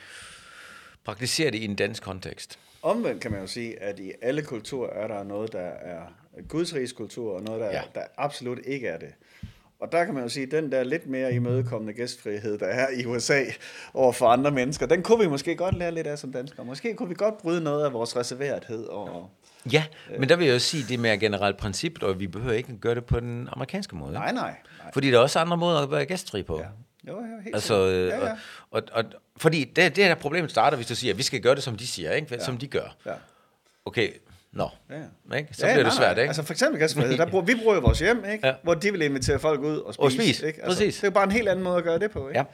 praktisere 1.03 1.51
det 1.51 1.57
i 1.57 1.65
en 1.65 1.75
dansk 1.75 2.03
kontekst. 2.03 2.59
Omvendt 2.81 3.21
kan 3.21 3.31
man 3.31 3.41
jo 3.41 3.47
sige, 3.47 3.81
at 3.81 3.99
i 3.99 4.11
alle 4.21 4.41
kulturer 4.41 4.89
er 4.89 5.07
der 5.07 5.23
noget, 5.23 5.53
der 5.53 5.59
er 5.59 6.01
Guds 6.47 6.93
kultur, 6.93 7.35
og 7.35 7.43
noget, 7.43 7.61
der, 7.61 7.67
ja. 7.71 7.81
der 7.95 8.01
absolut 8.17 8.59
ikke 8.65 8.87
er 8.87 8.97
det. 8.97 9.13
Og 9.79 9.91
der 9.91 10.05
kan 10.05 10.13
man 10.13 10.23
jo 10.23 10.29
sige, 10.29 10.45
at 10.45 10.51
den 10.51 10.71
der 10.71 10.83
lidt 10.83 11.07
mere 11.07 11.33
imødekommende 11.33 11.93
gæstfrihed, 11.93 12.57
der 12.57 12.65
er 12.65 12.87
i 12.97 13.05
USA 13.05 13.43
over 13.93 14.11
for 14.11 14.27
andre 14.27 14.51
mennesker, 14.51 14.85
den 14.85 15.03
kunne 15.03 15.23
vi 15.23 15.29
måske 15.29 15.55
godt 15.55 15.77
lære 15.77 15.91
lidt 15.91 16.07
af 16.07 16.19
som 16.19 16.31
danskere. 16.31 16.65
Måske 16.65 16.93
kunne 16.93 17.09
vi 17.09 17.15
godt 17.15 17.37
bryde 17.37 17.63
noget 17.63 17.85
af 17.85 17.93
vores 17.93 18.15
reserverethed. 18.15 18.85
Og... 18.85 19.29
Ja, 19.71 19.83
men 20.19 20.29
der 20.29 20.35
vil 20.35 20.45
jeg 20.45 20.53
jo 20.53 20.59
sige, 20.59 20.83
det 20.87 20.93
er 20.93 20.97
mere 20.97 21.17
generelt 21.17 21.57
princip, 21.57 22.03
og 22.03 22.19
vi 22.19 22.27
behøver 22.27 22.53
ikke 22.53 22.77
gøre 22.77 22.95
det 22.95 23.05
på 23.05 23.19
den 23.19 23.49
amerikanske 23.51 23.95
måde. 23.95 24.13
Nej, 24.13 24.31
nej. 24.33 24.53
nej. 24.83 24.91
Fordi 24.93 25.11
der 25.11 25.17
er 25.17 25.21
også 25.21 25.39
andre 25.39 25.57
måder 25.57 25.79
at 25.79 25.91
være 25.91 26.05
gæstfri 26.05 26.43
på. 26.43 26.59
Ja. 26.59 26.65
Jo, 27.07 27.19
ja, 27.19 27.43
helt 27.43 27.55
Altså, 27.55 27.87
øh, 27.87 28.07
ja, 28.07 28.25
ja. 28.25 28.31
Og, 28.31 28.37
og, 28.71 28.81
og, 28.91 29.03
fordi 29.37 29.63
det, 29.63 29.95
det 29.95 30.03
her 30.03 30.15
problemet 30.15 30.51
starter, 30.51 30.77
hvis 30.77 30.87
du 30.87 30.95
siger, 30.95 31.13
at 31.13 31.17
vi 31.17 31.23
skal 31.23 31.41
gøre 31.41 31.55
det, 31.55 31.63
som 31.63 31.75
de 31.75 31.87
siger, 31.87 32.11
ikke? 32.11 32.27
Ja. 32.35 32.45
som 32.45 32.57
de 32.57 32.67
gør. 32.67 32.95
ja. 33.05 33.13
Okay, 33.85 34.11
nå, 34.51 34.69
Ja. 34.89 35.37
ikke? 35.37 35.53
så 35.53 35.61
bliver 35.61 35.75
det 35.75 35.83
nej, 35.83 35.91
svært, 35.95 36.15
nej. 36.15 36.21
ikke? 36.21 36.29
Altså 36.29 36.43
for 36.43 36.53
eksempel 36.53 36.79
gæstfrihed, 36.79 37.17
der 37.17 37.25
bruger, 37.29 37.45
vi 37.45 37.55
bruger 37.55 37.75
jo 37.75 37.81
vores 37.81 37.99
hjem, 37.99 38.25
ikke? 38.31 38.47
Ja. 38.47 38.53
hvor 38.63 38.73
de 38.73 38.91
vil 38.91 39.01
invitere 39.01 39.39
folk 39.39 39.61
ud 39.61 39.77
og 39.77 39.93
spise. 39.93 40.05
Og 40.05 40.11
spise, 40.11 40.47
ikke? 40.47 40.63
Altså, 40.63 40.77
præcis. 40.79 40.95
Det 40.95 41.03
er 41.03 41.07
jo 41.07 41.11
bare 41.11 41.23
en 41.23 41.31
helt 41.31 41.49
anden 41.49 41.63
måde 41.63 41.77
at 41.77 41.83
gøre 41.83 41.99
det 41.99 42.11
på. 42.11 42.27
Ikke? 42.27 42.39
ja. 42.39 42.45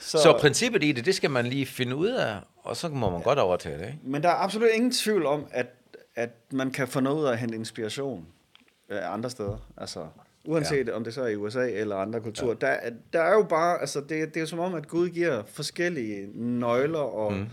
Så, 0.00 0.18
så 0.18 0.38
princippet 0.40 0.84
i 0.84 0.92
det, 0.92 1.04
det 1.04 1.14
skal 1.14 1.30
man 1.30 1.46
lige 1.46 1.66
finde 1.66 1.96
ud 1.96 2.08
af, 2.08 2.36
og 2.56 2.76
så 2.76 2.88
må 2.88 3.10
man 3.10 3.18
ja. 3.18 3.24
godt 3.24 3.38
overtage 3.38 3.78
det, 3.78 3.86
ikke? 3.86 3.98
Men 4.04 4.22
der 4.22 4.28
er 4.28 4.34
absolut 4.34 4.68
ingen 4.74 4.92
tvivl 4.92 5.26
om, 5.26 5.46
at, 5.50 5.66
at 6.16 6.30
man 6.52 6.70
kan 6.70 6.88
få 6.88 7.00
noget 7.00 7.20
ud 7.20 7.24
af 7.24 7.32
at 7.32 7.38
hente 7.38 7.54
inspiration 7.56 8.26
øh, 8.90 9.14
andre 9.14 9.30
steder. 9.30 9.68
Altså, 9.76 10.06
uanset 10.44 10.88
ja. 10.88 10.92
om 10.92 11.04
det 11.04 11.14
så 11.14 11.22
er 11.22 11.28
i 11.28 11.36
USA 11.36 11.70
eller 11.70 11.96
andre 11.96 12.20
kulturer. 12.20 12.54
Ja. 12.62 12.66
Der, 12.66 12.76
der 13.12 13.20
er 13.20 13.32
jo 13.32 13.42
bare, 13.42 13.80
altså 13.80 14.00
det, 14.00 14.08
det 14.10 14.36
er 14.36 14.40
jo 14.40 14.46
som 14.46 14.58
om, 14.58 14.74
at 14.74 14.88
Gud 14.88 15.08
giver 15.08 15.42
forskellige 15.52 16.28
nøgler 16.34 16.98
og 16.98 17.32
mm. 17.32 17.46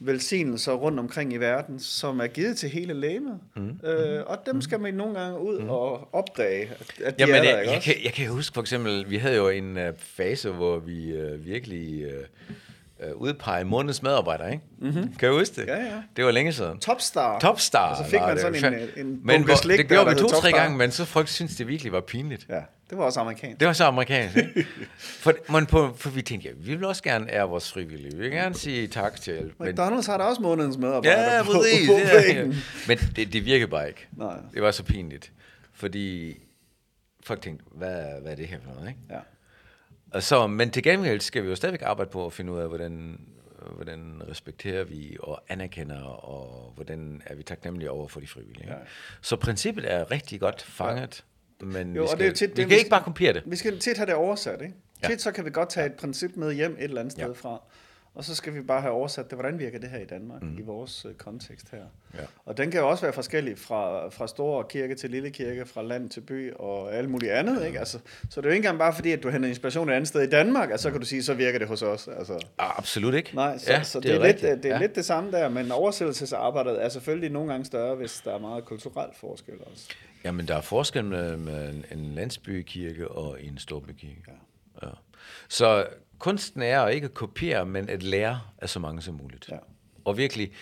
Velsignelser 0.00 0.72
rundt 0.72 0.98
omkring 0.98 1.32
i 1.32 1.36
verden, 1.36 1.80
som 1.80 2.20
er 2.20 2.26
givet 2.26 2.56
til 2.56 2.68
hele 2.68 2.94
lægemet. 2.94 3.38
Mm. 3.56 3.88
Øh, 3.88 4.22
og 4.26 4.38
dem 4.46 4.60
skal 4.60 4.80
man 4.80 4.94
nogle 4.94 5.20
gange 5.20 5.38
ud 5.38 5.60
mm. 5.60 5.68
og 5.68 6.14
opdage, 6.14 6.62
at, 6.62 7.02
at 7.04 7.18
de 7.18 7.22
Jamen, 7.22 7.34
er 7.34 7.42
der, 7.42 7.48
jeg, 7.48 7.60
ikke 7.60 7.70
jeg, 7.70 7.76
også? 7.76 7.92
kan, 7.92 8.04
jeg 8.04 8.12
kan 8.12 8.28
huske 8.28 8.54
for 8.54 8.60
eksempel, 8.60 9.10
vi 9.10 9.16
havde 9.16 9.36
jo 9.36 9.48
en 9.48 9.76
uh, 9.76 9.82
fase, 9.98 10.50
hvor 10.50 10.78
vi 10.78 11.22
uh, 11.22 11.46
virkelig 11.46 12.06
uh, 12.06 13.10
uh, 13.10 13.20
udpegede 13.20 13.64
månedens 13.64 14.02
medarbejder, 14.02 14.48
ikke? 14.48 14.64
Mm-hmm. 14.78 15.14
Kan 15.16 15.28
du 15.28 15.38
huske 15.38 15.60
det? 15.60 15.68
Ja, 15.68 15.76
ja. 15.76 16.02
Det 16.16 16.24
var 16.24 16.30
længe 16.30 16.52
siden. 16.52 16.78
Topstar. 16.78 17.40
Topstar. 17.40 17.90
Og 17.90 17.96
så 17.96 18.04
fik 18.04 18.20
man 18.20 18.30
det. 18.30 18.40
sådan 18.40 18.74
en, 18.74 18.88
en, 18.96 19.06
en 19.06 19.20
men 19.24 19.44
hvor, 19.44 19.54
slik 19.54 19.78
det 19.78 19.88
gjorde 19.88 20.10
vi 20.10 20.16
to-tre 20.16 20.52
gange, 20.52 20.78
men 20.78 20.90
så 20.90 21.04
folk 21.04 21.28
syntes, 21.28 21.56
det 21.56 21.68
virkelig 21.68 21.92
var 21.92 22.00
pinligt. 22.00 22.46
Ja, 22.48 22.60
det 22.90 22.98
var 22.98 23.04
også 23.04 23.20
amerikansk. 23.20 23.60
Det 23.60 23.66
var 23.66 23.72
så 23.72 23.84
amerikansk, 23.84 24.36
ikke? 24.36 24.66
for, 25.22 25.52
men 25.52 25.66
på, 25.66 25.94
for 25.96 26.10
vi 26.10 26.22
tænkte, 26.22 26.48
ja, 26.48 26.54
vi 26.56 26.74
vil 26.74 26.84
også 26.84 27.02
gerne 27.02 27.32
ære 27.32 27.48
vores 27.48 27.72
frivillige. 27.72 28.16
Vi 28.16 28.22
vil 28.22 28.30
gerne 28.30 28.54
sige 28.54 28.88
tak 28.88 29.20
til... 29.20 29.52
Men, 29.58 29.68
McDonald's 29.68 30.10
har 30.10 30.18
da 30.18 30.24
også 30.24 30.42
månedens 30.42 30.76
medarbejder 30.78 31.34
ja, 31.34 31.42
på, 31.44 31.52
præcis. 31.52 31.88
på 31.88 31.92
Ja, 31.92 32.40
ja. 32.40 32.44
Men 32.88 32.98
det, 33.16 33.32
det 33.32 33.44
virkede 33.44 33.70
bare 33.70 33.88
ikke. 33.88 34.06
Nej. 34.12 34.36
Det 34.54 34.62
var 34.62 34.70
så 34.70 34.84
pinligt. 34.84 35.32
Fordi 35.72 36.36
folk 37.22 37.40
tænkte, 37.42 37.64
hvad, 37.70 38.20
hvad 38.22 38.32
er 38.32 38.36
det 38.36 38.48
her 38.48 38.58
for 38.64 38.74
noget, 38.74 38.88
ikke? 38.88 39.00
Ja. 39.10 39.18
Og 40.10 40.22
så, 40.22 40.46
men 40.46 40.70
til 40.70 40.82
gengæld 40.82 41.20
skal 41.20 41.42
vi 41.42 41.48
jo 41.48 41.56
stadigvæk 41.56 41.82
arbejde 41.82 42.10
på 42.10 42.26
at 42.26 42.32
finde 42.32 42.52
ud 42.52 42.58
af, 42.58 42.68
hvordan, 42.68 43.20
hvordan 43.74 44.22
respekterer 44.30 44.84
vi 44.84 45.16
og 45.20 45.42
anerkender, 45.48 46.02
og 46.04 46.72
hvordan 46.74 47.22
er 47.26 47.34
vi 47.34 47.42
taknemmelige 47.42 47.90
over 47.90 48.08
for 48.08 48.20
de 48.20 48.26
frivillige. 48.26 48.68
Ja. 48.68 48.78
Så 49.20 49.36
princippet 49.36 49.92
er 49.92 50.10
rigtig 50.10 50.40
godt 50.40 50.62
fanget, 50.62 51.24
ja. 51.24 51.29
Men 51.62 51.86
Jo, 51.96 52.02
vi 52.02 52.06
og 52.06 52.08
skal, 52.08 52.18
det 52.18 52.28
er 52.28 52.32
tit, 52.32 52.50
vi 52.56 52.62
det, 52.62 52.68
kan 52.68 52.78
ikke 52.78 52.90
bare 52.90 53.02
kopiere 53.02 53.32
det. 53.32 53.42
Vi 53.46 53.56
skal 53.56 53.78
tit 53.78 53.96
have 53.96 54.06
det 54.06 54.14
oversat, 54.14 54.62
ikke? 54.62 54.74
Ja. 55.02 55.08
Tit 55.08 55.22
så 55.22 55.32
kan 55.32 55.44
vi 55.44 55.50
godt 55.50 55.68
tage 55.70 55.86
et 55.86 55.92
princip 55.94 56.36
med 56.36 56.52
hjem 56.54 56.76
et 56.78 56.84
eller 56.84 57.00
andet 57.00 57.12
sted 57.12 57.24
Ja. 57.26 57.32
fra, 57.32 57.62
og 58.14 58.24
så 58.24 58.34
skal 58.34 58.54
vi 58.54 58.60
bare 58.60 58.80
have 58.80 58.92
oversat 58.92 59.30
det. 59.30 59.38
Hvordan 59.38 59.58
virker 59.58 59.78
det 59.78 59.90
her 59.90 59.98
i 59.98 60.04
Danmark, 60.04 60.42
mm. 60.42 60.58
i 60.58 60.62
vores 60.62 61.04
øh, 61.04 61.14
kontekst 61.14 61.70
her? 61.70 61.84
Ja. 62.14 62.18
Og 62.44 62.56
den 62.56 62.70
kan 62.70 62.80
jo 62.80 62.88
også 62.88 63.02
være 63.02 63.12
forskellig 63.12 63.58
fra, 63.58 64.08
fra 64.08 64.26
store 64.26 64.64
kirke 64.68 64.94
til 64.94 65.10
lille 65.10 65.30
kirke, 65.30 65.66
fra 65.66 65.82
land 65.82 66.10
til 66.10 66.20
by 66.20 66.52
og 66.54 66.94
alt 66.94 67.10
muligt 67.10 67.32
andet, 67.32 67.66
ikke? 67.66 67.78
Altså, 67.78 67.98
så 68.30 68.40
det 68.40 68.46
er 68.46 68.50
jo 68.50 68.54
ikke 68.54 68.56
engang 68.56 68.78
bare 68.78 68.94
fordi, 68.94 69.12
at 69.12 69.22
du 69.22 69.28
henter 69.28 69.48
inspiration 69.48 69.88
et 69.88 69.92
andet 69.92 70.08
sted 70.08 70.22
i 70.22 70.30
Danmark, 70.30 70.70
at 70.70 70.80
så 70.80 70.90
kan 70.90 71.00
du 71.00 71.06
sige, 71.06 71.22
så 71.22 71.34
virker 71.34 71.58
det 71.58 71.68
hos 71.68 71.82
os. 71.82 72.08
Altså, 72.08 72.46
Absolut 72.58 73.14
ikke. 73.14 73.34
nej, 73.34 73.58
så, 73.58 73.72
ja, 73.72 73.82
så 73.82 74.00
det, 74.00 74.04
det, 74.04 74.10
er, 74.10 74.14
lidt, 74.14 74.24
rigtigt. 74.24 74.62
det 74.62 74.70
er 74.70 74.74
ja. 74.74 74.80
lidt 74.80 74.94
det 74.94 75.04
samme 75.04 75.30
der, 75.32 75.48
men 75.48 75.72
oversættelsesarbejdet 75.72 76.84
er 76.84 76.88
selvfølgelig 76.88 77.30
nogle 77.30 77.50
gange 77.50 77.64
større, 77.64 77.94
hvis 77.94 78.20
der 78.24 78.34
er 78.34 78.38
meget 78.38 78.64
kulturel 78.64 79.08
forskel 79.14 79.54
også. 79.72 79.88
Jamen, 80.24 80.48
der 80.48 80.56
er 80.56 80.60
forskel 80.60 81.04
en- 81.04 81.84
en 81.92 82.14
landsbykirke 82.14 83.08
og 83.08 83.42
en 83.42 83.58
storbykirke. 83.58 84.22
Ja. 84.28 84.86
Ja. 84.86 84.92
Så 85.48 85.86
kunsten 86.20 86.62
er 86.62 86.80
at 86.80 86.94
ikke 86.94 87.08
kopiere, 87.08 87.66
men 87.66 87.88
at 87.88 88.02
lære 88.02 88.40
af 88.58 88.68
så 88.70 88.78
mange 88.78 89.02
som 89.02 89.14
muligt. 89.14 89.48
Ja. 89.48 89.56
Og 90.04 90.16
virkelig, 90.16 90.52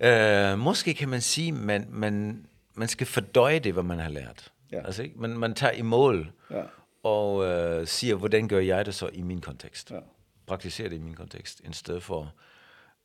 øh, 0.00 0.58
måske 0.58 0.94
kan 0.94 1.08
man 1.08 1.20
sige, 1.20 1.52
man, 1.52 1.86
man, 1.90 2.46
man 2.74 2.88
skal 2.88 3.06
fordøje 3.06 3.58
det, 3.58 3.72
hvad 3.72 3.82
man 3.82 3.98
har 3.98 4.08
lært. 4.08 4.52
Ja. 4.72 4.86
Altså, 4.86 5.02
ikke? 5.02 5.20
Man, 5.20 5.30
man 5.30 5.54
tager 5.54 5.72
i 5.72 5.82
mål 5.82 6.30
Ja. 6.50 6.62
og 7.02 7.44
øh, 7.44 7.86
siger, 7.86 8.14
hvordan 8.14 8.48
gør 8.48 8.58
jeg 8.60 8.86
det 8.86 8.94
så 8.94 9.10
i 9.12 9.22
min 9.22 9.40
kontekst? 9.40 9.90
Ja. 9.90 9.98
Praktiserer 10.46 10.88
det 10.88 10.96
i 10.96 11.00
min 11.00 11.14
kontekst, 11.14 11.60
i 11.60 11.72
stedet 11.72 12.02
for 12.02 12.32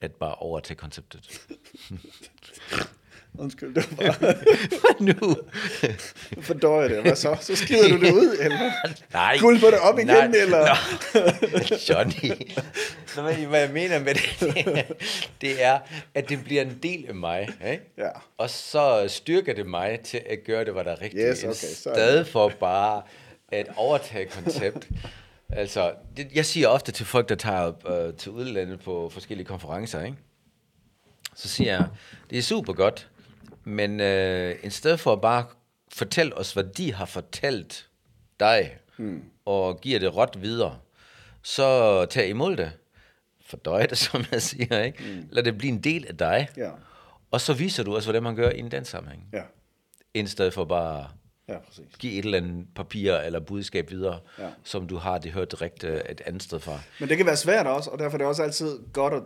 at 0.01 0.11
bare 0.11 0.35
overtage 0.35 0.75
konceptet. 0.77 1.21
Undskyld, 3.39 3.75
det 3.75 3.97
var 3.97 4.17
bare 4.19 4.95
nu. 4.99 5.35
fordøje 6.41 6.89
det. 6.89 7.01
Hvad 7.01 7.15
så? 7.15 7.37
Så 7.41 7.55
skider 7.55 7.89
du 7.89 8.05
det 8.05 8.11
ud, 8.11 8.37
eller? 8.39 8.71
Nej. 9.13 9.37
Guld 9.39 9.59
på 9.59 9.65
det 9.65 9.79
op 9.79 9.97
igen, 9.97 10.07
Nej, 10.07 10.25
eller? 10.25 10.67
Nå. 11.13 11.75
Johnny. 11.89 12.41
Så 13.07 13.21
hvad, 13.21 13.33
hvad 13.33 13.59
jeg 13.59 13.69
mener 13.69 13.99
med 13.99 14.13
det, 14.13 14.85
det 15.41 15.63
er, 15.63 15.79
at 16.15 16.29
det 16.29 16.43
bliver 16.43 16.61
en 16.61 16.79
del 16.83 17.05
af 17.07 17.15
mig. 17.15 17.49
Ikke? 17.71 17.83
Ja. 17.97 18.09
Og 18.37 18.49
så 18.49 19.05
styrker 19.07 19.53
det 19.53 19.65
mig 19.65 19.99
til 20.03 20.21
at 20.29 20.37
gøre 20.45 20.65
det, 20.65 20.73
hvad 20.73 20.83
der 20.83 20.91
er 20.91 21.01
rigtigt. 21.01 21.27
Yes, 21.29 21.43
okay, 21.43 21.51
I 21.51 21.55
så 21.75 21.89
er 21.89 21.93
stedet 21.93 22.27
for 22.27 22.51
bare 22.59 23.01
at 23.51 23.67
overtage 23.75 24.25
koncept. 24.25 24.87
Altså, 25.51 25.93
det, 26.17 26.31
jeg 26.35 26.45
siger 26.45 26.67
ofte 26.67 26.91
til 26.91 27.05
folk, 27.05 27.29
der 27.29 27.35
tager 27.35 27.87
øh, 27.87 28.13
til 28.13 28.31
udlandet 28.31 28.79
på 28.79 29.09
forskellige 29.09 29.45
konferencer, 29.45 30.03
ikke? 30.03 30.17
så 31.35 31.47
siger 31.47 31.71
jeg, 31.71 31.87
det 32.29 32.37
er 32.37 32.41
super 32.41 32.73
godt, 32.73 33.09
men 33.63 33.99
øh, 33.99 34.55
i 34.63 34.69
stedet 34.69 34.99
for 34.99 35.13
at 35.13 35.21
bare 35.21 35.45
fortælle 35.93 36.37
os, 36.37 36.53
hvad 36.53 36.63
de 36.63 36.93
har 36.93 37.05
fortalt 37.05 37.89
dig, 38.39 38.77
hmm. 38.97 39.23
og 39.45 39.81
giver 39.81 39.99
det 39.99 40.15
råt 40.15 40.41
videre, 40.41 40.79
så 41.41 42.05
tag 42.05 42.29
imod 42.29 42.55
det. 42.55 42.71
Fordøj 43.45 43.85
det, 43.85 43.97
som 44.07 44.25
jeg 44.31 44.41
siger, 44.41 44.83
ikke? 44.83 45.03
Hmm. 45.03 45.27
Lad 45.31 45.43
det 45.43 45.57
blive 45.57 45.73
en 45.73 45.83
del 45.83 46.07
af 46.07 46.17
dig. 46.17 46.49
Ja. 46.57 46.69
Og 47.31 47.41
så 47.41 47.53
viser 47.53 47.83
du 47.83 47.95
os, 47.95 48.03
hvordan 48.03 48.23
man 48.23 48.35
gør 48.35 48.49
i 48.49 48.59
en 48.59 48.71
den 48.71 48.85
sammenhæng. 48.85 49.27
Ja. 49.33 49.43
I 50.13 50.25
stedet 50.25 50.53
for 50.53 50.65
bare 50.65 51.09
Ja, 51.51 51.57
præcis. 51.57 51.85
give 51.99 52.13
et 52.13 52.25
eller 52.25 52.37
andet 52.37 52.65
papir 52.75 53.13
eller 53.15 53.39
budskab 53.39 53.89
videre, 53.91 54.19
Ja. 54.39 54.47
som 54.63 54.87
du 54.87 54.97
har 54.97 55.17
det 55.17 55.31
hørt 55.31 55.51
direkte 55.51 56.01
et 56.11 56.21
andet 56.25 56.43
sted 56.43 56.59
fra. 56.59 56.79
Men 56.99 57.09
det 57.09 57.17
kan 57.17 57.25
være 57.25 57.37
svært 57.37 57.67
også, 57.67 57.89
og 57.89 57.99
derfor 57.99 58.13
er 58.15 58.17
det 58.17 58.27
også 58.27 58.43
altid 58.43 58.79
godt 58.93 59.13
at, 59.13 59.21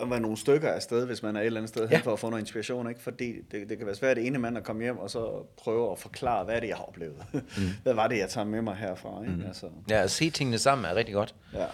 at 0.00 0.10
være 0.10 0.20
nogle 0.20 0.36
stykker 0.36 0.68
af 0.72 0.82
sted, 0.82 1.06
hvis 1.06 1.22
man 1.22 1.36
er 1.36 1.40
et 1.40 1.46
eller 1.46 1.60
andet 1.60 1.68
sted 1.68 1.88
ja. 1.88 1.96
hen 1.96 2.04
for 2.04 2.12
at 2.12 2.18
få 2.18 2.30
noget 2.30 2.40
inspiration. 2.42 2.88
Ikke? 2.88 3.00
Fordi 3.02 3.32
det, 3.50 3.68
det 3.68 3.78
kan 3.78 3.86
være 3.86 3.96
svært 3.96 4.16
det 4.16 4.26
ene 4.26 4.38
mand 4.38 4.56
at 4.58 4.64
komme 4.64 4.82
hjem 4.82 4.98
og 4.98 5.10
så 5.10 5.46
prøve 5.56 5.92
at 5.92 5.98
forklare, 5.98 6.44
hvad 6.44 6.54
er 6.56 6.60
det, 6.60 6.68
jeg 6.68 6.76
har 6.76 6.84
oplevet. 6.84 7.16
Mm. 7.32 7.40
hvad 7.82 7.94
var 7.94 8.06
det, 8.08 8.18
jeg 8.18 8.28
tager 8.28 8.44
med 8.44 8.62
mig 8.62 8.76
herfra? 8.76 9.22
Ikke? 9.22 9.34
Mm. 9.34 9.44
Altså, 9.46 9.66
Ja, 9.90 10.02
at 10.02 10.10
se 10.10 10.30
tingene 10.30 10.58
sammen 10.58 10.84
er 10.84 10.94
rigtig 10.94 11.14
godt, 11.14 11.34
ja. 11.54 11.64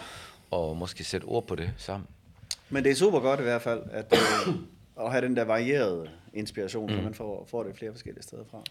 og 0.50 0.76
måske 0.76 1.04
sætte 1.04 1.24
ord 1.24 1.46
på 1.46 1.54
det 1.54 1.70
sammen. 1.76 2.06
Men 2.70 2.84
det 2.84 2.92
er 2.92 2.96
super 2.96 3.20
godt 3.20 3.40
i 3.40 3.42
hvert 3.42 3.62
fald, 3.62 3.82
at, 3.92 4.12
øh, 4.48 4.54
at 5.00 5.10
have 5.10 5.24
den 5.24 5.36
der 5.36 5.44
varierede 5.44 6.10
inspiration, 6.32 6.90
mm. 6.90 6.96
så 6.96 7.02
man 7.02 7.14
får, 7.14 7.46
får 7.50 7.62
det 7.62 7.76
flere 7.76 7.92
forskellige 7.92 8.22
steder 8.22 8.44
fra. 8.50 8.62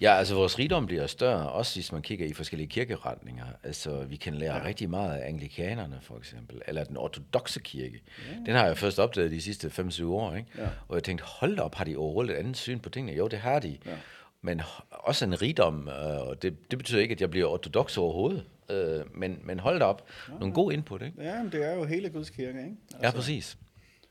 Ja, 0.00 0.14
altså 0.14 0.34
vores 0.34 0.58
rigdom 0.58 0.86
bliver 0.86 1.06
større, 1.06 1.50
også 1.50 1.76
hvis 1.76 1.92
man 1.92 2.02
kigger 2.02 2.26
i 2.26 2.32
forskellige 2.32 2.68
kirkeretninger. 2.68 3.44
Altså, 3.62 4.04
vi 4.04 4.16
kan 4.16 4.34
lære 4.34 4.56
ja. 4.56 4.64
rigtig 4.64 4.90
meget 4.90 5.18
af 5.18 5.28
anglikanerne, 5.28 5.98
for 6.02 6.16
eksempel, 6.18 6.62
eller 6.66 6.84
den 6.84 6.96
ortodoxe 6.96 7.60
kirke. 7.60 8.02
Ja. 8.18 8.36
Den 8.46 8.54
har 8.54 8.66
jeg 8.66 8.78
først 8.78 8.98
opdaget 8.98 9.30
de 9.30 9.40
sidste 9.40 9.68
5-7 9.68 10.04
år, 10.04 10.34
ikke? 10.34 10.48
Ja. 10.58 10.68
Og 10.88 10.94
jeg 10.94 11.04
tænkte, 11.04 11.24
hold 11.24 11.58
op, 11.58 11.74
har 11.74 11.84
de 11.84 11.96
overhovedet 11.96 12.34
et 12.34 12.38
andet 12.38 12.56
syn 12.56 12.78
på 12.78 12.88
tingene? 12.88 13.16
Jo, 13.16 13.28
det 13.28 13.38
har 13.38 13.58
de. 13.58 13.78
Ja. 13.86 13.96
Men 14.42 14.60
også 14.90 15.24
en 15.24 15.42
rigdom, 15.42 15.88
øh, 15.88 16.28
og 16.28 16.42
det, 16.42 16.70
det 16.70 16.78
betyder 16.78 17.00
ikke, 17.00 17.12
at 17.12 17.20
jeg 17.20 17.30
bliver 17.30 17.46
ortodox 17.46 17.98
overhovedet. 17.98 18.44
Øh, 18.70 19.00
men, 19.14 19.38
men 19.44 19.58
hold 19.58 19.78
da 19.78 19.84
op, 19.84 20.08
nogle 20.40 20.54
gode 20.54 20.74
input, 20.74 21.02
ikke? 21.02 21.22
Ja, 21.22 21.42
men 21.42 21.52
det 21.52 21.66
er 21.66 21.74
jo 21.74 21.84
hele 21.84 22.10
Guds 22.10 22.30
kirke, 22.30 22.58
ikke? 22.58 22.76
Ja, 23.02 23.10
præcis. 23.10 23.58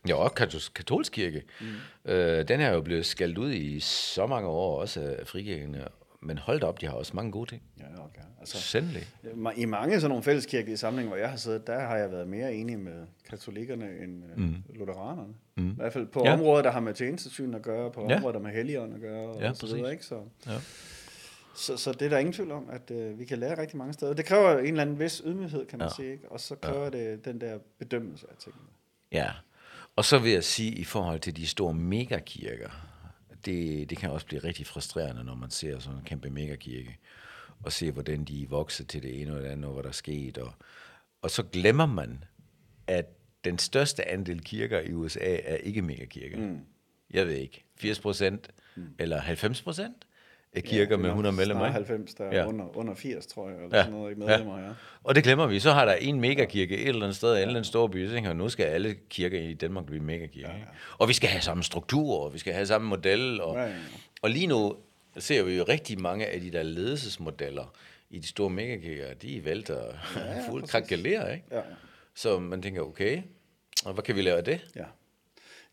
Katos- 0.09 0.71
katolsk 0.75 1.11
kirke. 1.11 1.43
Mm. 1.61 2.11
Øh, 2.11 2.47
den 2.47 2.59
er 2.61 2.69
jo 2.73 2.81
blevet 2.81 3.05
skældt 3.05 3.37
ud 3.37 3.51
i 3.53 3.79
så 3.79 4.27
mange 4.27 4.47
år, 4.49 4.79
også 4.81 5.15
af 5.19 5.27
frikirkene. 5.27 5.87
Men 6.23 6.37
hold 6.37 6.59
da 6.59 6.65
op, 6.65 6.81
de 6.81 6.85
har 6.85 6.93
også 6.93 7.11
mange 7.15 7.31
gode 7.31 7.49
ting. 7.49 7.61
Ja, 7.79 7.85
okay. 8.03 8.21
Altså, 8.39 8.57
Sandelig. 8.61 9.07
I 9.55 9.65
mange 9.65 9.95
sådan 9.99 10.09
nogle 10.09 10.23
fælleskirkelige 10.23 10.77
samlinger, 10.77 11.09
hvor 11.09 11.17
jeg 11.17 11.29
har 11.29 11.37
siddet, 11.37 11.67
der 11.67 11.79
har 11.79 11.97
jeg 11.97 12.11
været 12.11 12.27
mere 12.27 12.53
enig 12.53 12.79
med 12.79 13.05
katolikkerne 13.29 13.89
end 14.03 14.23
mm. 14.37 14.55
lutheranerne. 14.75 15.33
Mm. 15.57 15.69
I 15.71 15.73
hvert 15.75 15.93
fald 15.93 16.07
på 16.07 16.21
Ja. 16.25 16.33
områder, 16.33 16.61
der 16.63 16.71
har 16.71 16.79
med 16.79 16.93
tjenestesyn 16.93 17.53
at 17.53 17.61
gøre, 17.61 17.91
på 17.91 18.05
Ja. 18.09 18.15
områder, 18.15 18.31
der 18.31 18.39
har 18.39 18.47
med 18.47 18.55
helligånd 18.55 18.93
at 18.95 19.01
gøre, 19.01 19.27
og 19.29 19.41
Ja, 19.41 19.53
så 19.53 19.65
videre, 19.75 19.91
ikke? 19.91 20.05
Så, 20.05 20.21
Ja. 20.47 20.51
så, 21.55 21.77
så 21.77 21.91
det 21.91 22.01
er 22.01 22.09
der 22.09 22.17
ingen 22.17 22.33
tvivl 22.33 22.51
om, 22.51 22.69
at 22.69 22.91
øh, 22.91 23.19
vi 23.19 23.25
kan 23.25 23.37
lære 23.37 23.61
rigtig 23.61 23.77
mange 23.77 23.93
steder. 23.93 24.13
Det 24.13 24.25
kræver 24.25 24.59
en 24.59 24.65
eller 24.65 24.81
anden 24.81 24.99
vis 24.99 25.21
ydmyghed, 25.25 25.65
kan 25.65 25.79
man 25.79 25.87
ja. 25.87 25.93
sige, 25.95 26.11
ikke? 26.11 26.31
Og 26.31 26.39
så 26.39 26.55
kræver 26.55 26.83
ja. 26.83 26.89
det 26.89 27.25
den 27.25 27.41
der 27.41 27.57
bedømmelse 27.79 28.27
af 28.31 28.35
tingene. 28.37 28.63
Ja, 29.11 29.29
og 30.01 30.05
så 30.05 30.19
vil 30.19 30.31
jeg 30.31 30.43
sige, 30.43 30.71
i 30.71 30.83
forhold 30.83 31.19
til 31.19 31.35
de 31.35 31.47
store 31.47 31.73
megakirker, 31.73 32.69
det, 33.45 33.89
det 33.89 33.97
kan 33.97 34.11
også 34.11 34.25
blive 34.25 34.43
rigtig 34.43 34.67
frustrerende, 34.67 35.23
når 35.23 35.35
man 35.35 35.49
ser 35.49 35.79
sådan 35.79 35.99
en 35.99 36.05
kæmpe 36.05 36.29
megakirke, 36.29 36.97
og 37.63 37.71
ser, 37.71 37.91
hvordan 37.91 38.23
de 38.23 38.49
vokser 38.49 38.85
til 38.85 39.03
det 39.03 39.21
ene 39.21 39.35
og 39.35 39.41
det 39.41 39.47
andet, 39.47 39.65
og 39.65 39.73
hvad 39.73 39.83
der 39.83 39.89
er 39.89 39.93
sket. 39.93 40.37
Og, 40.37 40.53
og 41.21 41.31
så 41.31 41.43
glemmer 41.43 41.85
man, 41.85 42.23
at 42.87 43.05
den 43.43 43.57
største 43.57 44.07
andel 44.07 44.43
kirker 44.43 44.79
i 44.79 44.93
USA 44.93 45.37
er 45.43 45.55
ikke 45.55 45.81
megakirker. 45.81 46.37
Mm. 46.37 46.59
Jeg 47.13 47.27
ved 47.27 47.35
ikke, 47.35 47.63
80 47.75 47.99
procent 47.99 48.49
mm. 48.75 48.87
eller 48.99 49.19
90 49.19 49.61
procent 49.61 50.05
kirker 50.59 50.93
er 50.93 50.97
med 50.97 51.03
nok 51.09 51.11
100 51.11 51.35
medlemmer. 51.35 51.63
snarere 51.65 51.79
ikke? 51.81 51.87
90, 51.93 52.13
der 52.13 52.23
er 52.25 52.35
Ja. 52.37 52.47
under, 52.47 52.77
under 52.77 52.93
80, 52.95 53.27
tror 53.27 53.49
jeg, 53.49 53.55
eller 53.63 53.77
Ja. 53.77 53.83
sådan 53.83 53.93
noget, 53.99 54.09
ikke 54.11 54.21
medlemmer, 54.25 54.57
ja. 54.59 54.65
ja. 54.65 54.71
Og 55.03 55.15
det 55.15 55.23
glemmer 55.23 55.47
vi. 55.47 55.59
Så 55.59 55.71
har 55.71 55.85
der 55.85 55.93
en 55.93 56.21
megakirke 56.21 56.77
et 56.77 56.87
eller 56.87 57.01
andet 57.03 57.15
sted, 57.15 57.29
en 57.31 57.35
eller 57.37 57.49
anden 57.49 57.63
stor 57.63 57.87
by, 57.87 58.11
jeg, 58.13 58.33
nu 58.33 58.49
skal 58.49 58.63
alle 58.65 58.95
kirker 59.09 59.39
i 59.39 59.53
Danmark 59.53 59.85
blive 59.85 60.03
megakirker. 60.03 60.49
Ja, 60.49 60.57
ja. 60.57 60.63
Og 60.97 61.07
vi 61.09 61.13
skal 61.13 61.29
have 61.29 61.41
samme 61.41 61.63
struktur, 61.63 62.19
og 62.19 62.33
vi 62.33 62.39
skal 62.39 62.53
have 62.53 62.65
samme 62.65 62.87
model. 62.87 63.41
Og, 63.41 63.55
Ja, 63.55 63.63
ja. 63.65 63.73
og 64.21 64.29
lige 64.29 64.47
nu 64.47 64.75
ser 65.17 65.43
vi 65.43 65.57
jo 65.57 65.63
rigtig 65.69 66.01
mange 66.01 66.25
af 66.27 66.41
de 66.41 66.51
der 66.51 66.63
ledelsesmodeller 66.63 67.73
i 68.09 68.19
de 68.19 68.27
store 68.27 68.49
megakirker, 68.49 69.13
de 69.13 69.45
vælter 69.45 69.83
ja, 70.15 70.21
ja, 70.33 70.49
fuldt 70.49 70.69
krakelerer, 70.69 71.31
ikke? 71.33 71.45
ja. 71.51 71.61
Så 72.15 72.39
man 72.39 72.61
tænker, 72.61 72.81
okay, 72.81 73.21
og 73.85 73.93
hvad 73.93 74.03
kan 74.03 74.15
vi 74.15 74.21
lave 74.21 74.37
af 74.37 74.43
det? 74.43 74.59
Ja. 74.75 74.83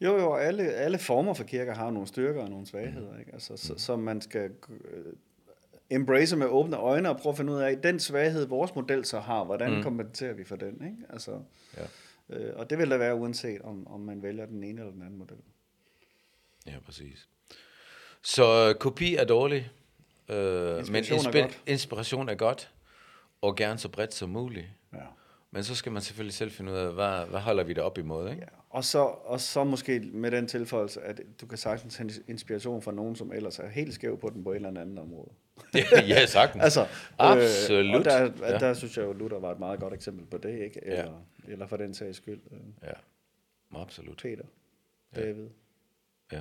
Jo, 0.01 0.19
jo, 0.19 0.35
alle, 0.35 0.63
alle 0.73 0.99
former 0.99 1.35
for 1.35 1.45
kirker 1.45 1.75
har 1.75 1.91
nogle 1.91 2.09
styrker 2.09 2.43
og 2.43 2.51
nogle 2.51 2.67
svagheder, 2.67 3.19
ikke? 3.19 3.33
Altså, 3.33 3.57
så, 3.57 3.75
så 3.79 3.97
man 3.97 4.21
skal 4.21 4.51
øh, 4.71 5.13
embrace 5.91 6.37
med 6.37 6.47
åbne 6.47 6.77
øjne 6.77 7.11
og 7.11 7.17
prøve 7.17 7.31
at 7.33 7.37
finde 7.37 7.53
ud 7.53 7.59
af, 7.59 7.79
den 7.79 8.01
svaghed, 8.01 8.47
vores 8.47 8.75
model 8.75 9.05
så 9.05 9.21
har, 9.21 9.45
hvordan 9.45 9.75
mm. 9.77 9.83
kompenserer 9.83 10.33
vi 10.33 10.45
for 10.45 10.57
den, 10.57 10.75
ikke? 10.85 10.97
Altså, 11.11 11.41
Ja. 11.77 12.37
øh, 12.37 12.57
og 12.57 12.71
det 12.71 12.79
vil 12.79 12.91
der 12.91 12.97
være 12.97 13.15
uanset, 13.15 13.63
om, 13.63 13.87
om 13.87 14.01
man 14.01 14.23
vælger 14.23 14.47
den 14.47 14.65
ene 14.65 14.81
eller 14.81 14.93
den 14.93 15.03
anden 15.03 15.19
model. 15.19 15.37
Ja, 16.67 16.75
præcis. 16.87 17.29
Så 18.23 18.69
øh, 18.69 18.75
kopi 18.75 19.15
er 19.17 19.25
dårlig, 19.25 19.71
øh, 20.29 20.37
men 20.77 20.79
Inspiration 20.79 21.27
er 21.27 21.31
inspi- 21.31 21.41
godt. 21.43 21.63
inspiration 21.67 22.29
er 22.29 22.35
godt, 22.35 22.71
og 23.43 23.57
gerne 23.57 23.79
så 23.79 23.89
bredt 23.89 24.15
som 24.15 24.31
muligt. 24.31 24.67
Ja. 24.93 24.99
Men 25.51 25.65
så 25.65 25.75
skal 25.75 25.93
man 25.93 26.03
selvfølgelig 26.03 26.35
selv 26.35 26.51
finde 26.51 26.73
ud 26.73 26.77
af, 26.77 26.93
hvad, 26.93 27.27
hvad 27.27 27.41
holder 27.41 27.65
vi 27.65 27.73
det 27.73 27.83
op 27.83 27.99
imod, 27.99 28.31
ikke? 28.31 28.43
Ja. 28.43 28.49
Og, 28.71 28.85
så, 28.85 28.99
og 29.05 29.41
så 29.41 29.65
måske 29.65 30.01
med 30.13 30.31
den 30.31 30.47
tilføjelse, 30.47 31.01
at 31.01 31.21
du 31.41 31.47
kan 31.47 31.59
sagtens 31.59 31.97
hente 31.97 32.15
inspiration 32.29 32.83
fra 32.83 32.93
nogen, 32.93 33.17
som 33.17 33.33
ellers 33.33 33.59
er 33.59 33.69
helt 33.69 33.95
skæv 33.95 34.19
på 34.21 34.31
den 34.35 34.45
på 34.45 34.51
et 34.53 34.57
eller 34.57 34.69
andet 34.69 34.99
område. 34.99 35.29
Ja, 36.09 36.27
sagtens. 36.27 36.63
Altså, 36.65 36.87
Absolut. 37.19 37.95
Øh, 37.95 37.99
og 38.01 38.05
der, 38.05 38.31
Ja. 38.49 38.59
der 38.59 38.75
synes 38.75 38.97
jeg 38.97 39.05
jo, 39.05 39.13
Luther 39.13 39.39
var 39.39 39.53
et 39.53 39.59
meget 39.59 39.81
godt 39.81 39.95
eksempel 39.95 40.27
på 40.27 40.39
det, 40.39 40.59
ikke? 40.59 40.81
Eller, 40.83 41.05
ja. 41.47 41.53
eller 41.53 41.67
for 41.67 41.77
den 41.77 41.95
sags 41.95 42.17
skyld, 42.17 42.41
øh, 42.53 42.59
Ja, 42.83 43.81
absolut. 43.83 44.17
Peter, 44.23 44.45
David. 45.17 45.47
Ja. 46.33 46.39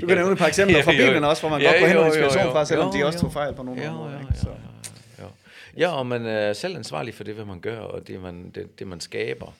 Du 0.00 0.06
kan 0.06 0.16
nævne 0.16 0.32
et 0.32 0.38
par 0.38 0.46
eksempler 0.46 0.82
fra 0.82 0.92
Ja, 0.92 0.96
jo, 0.98 1.02
jo. 1.04 1.08
Bibelen 1.08 1.24
også, 1.24 1.42
hvor 1.42 1.50
man 1.50 1.60
Ja, 1.60 1.66
godt 1.66 1.76
kunne 1.78 1.88
hente 1.88 2.00
jo, 2.02 2.04
noget 2.06 2.18
jo, 2.18 2.24
inspiration 2.24 2.46
jo. 2.46 2.52
fra, 2.52 2.64
selvom 2.64 2.86
Jo, 2.86 2.98
de 3.00 3.04
også 3.06 3.18
jo. 3.18 3.22
tog 3.22 3.32
fejl 3.32 3.54
på 3.54 3.62
nogle 3.62 3.82
Ja, 3.82 3.90
områder. 3.90 4.12
ja, 4.12 4.20
ikke? 4.20 4.34
Så, 4.38 4.48
ja, 5.18 5.24
ja. 5.24 5.28
ja, 5.76 5.88
og 5.98 6.06
man 6.06 6.26
er 6.26 6.52
selv 6.52 6.76
ansvarlig 6.76 7.14
for 7.14 7.24
det, 7.24 7.34
hvad 7.34 7.44
man 7.44 7.60
gør, 7.60 7.78
og 7.80 8.06
det, 8.06 8.20
man, 8.20 8.50
det, 8.50 8.78
det 8.78 8.86
man 8.86 9.00
skaber. 9.00 9.54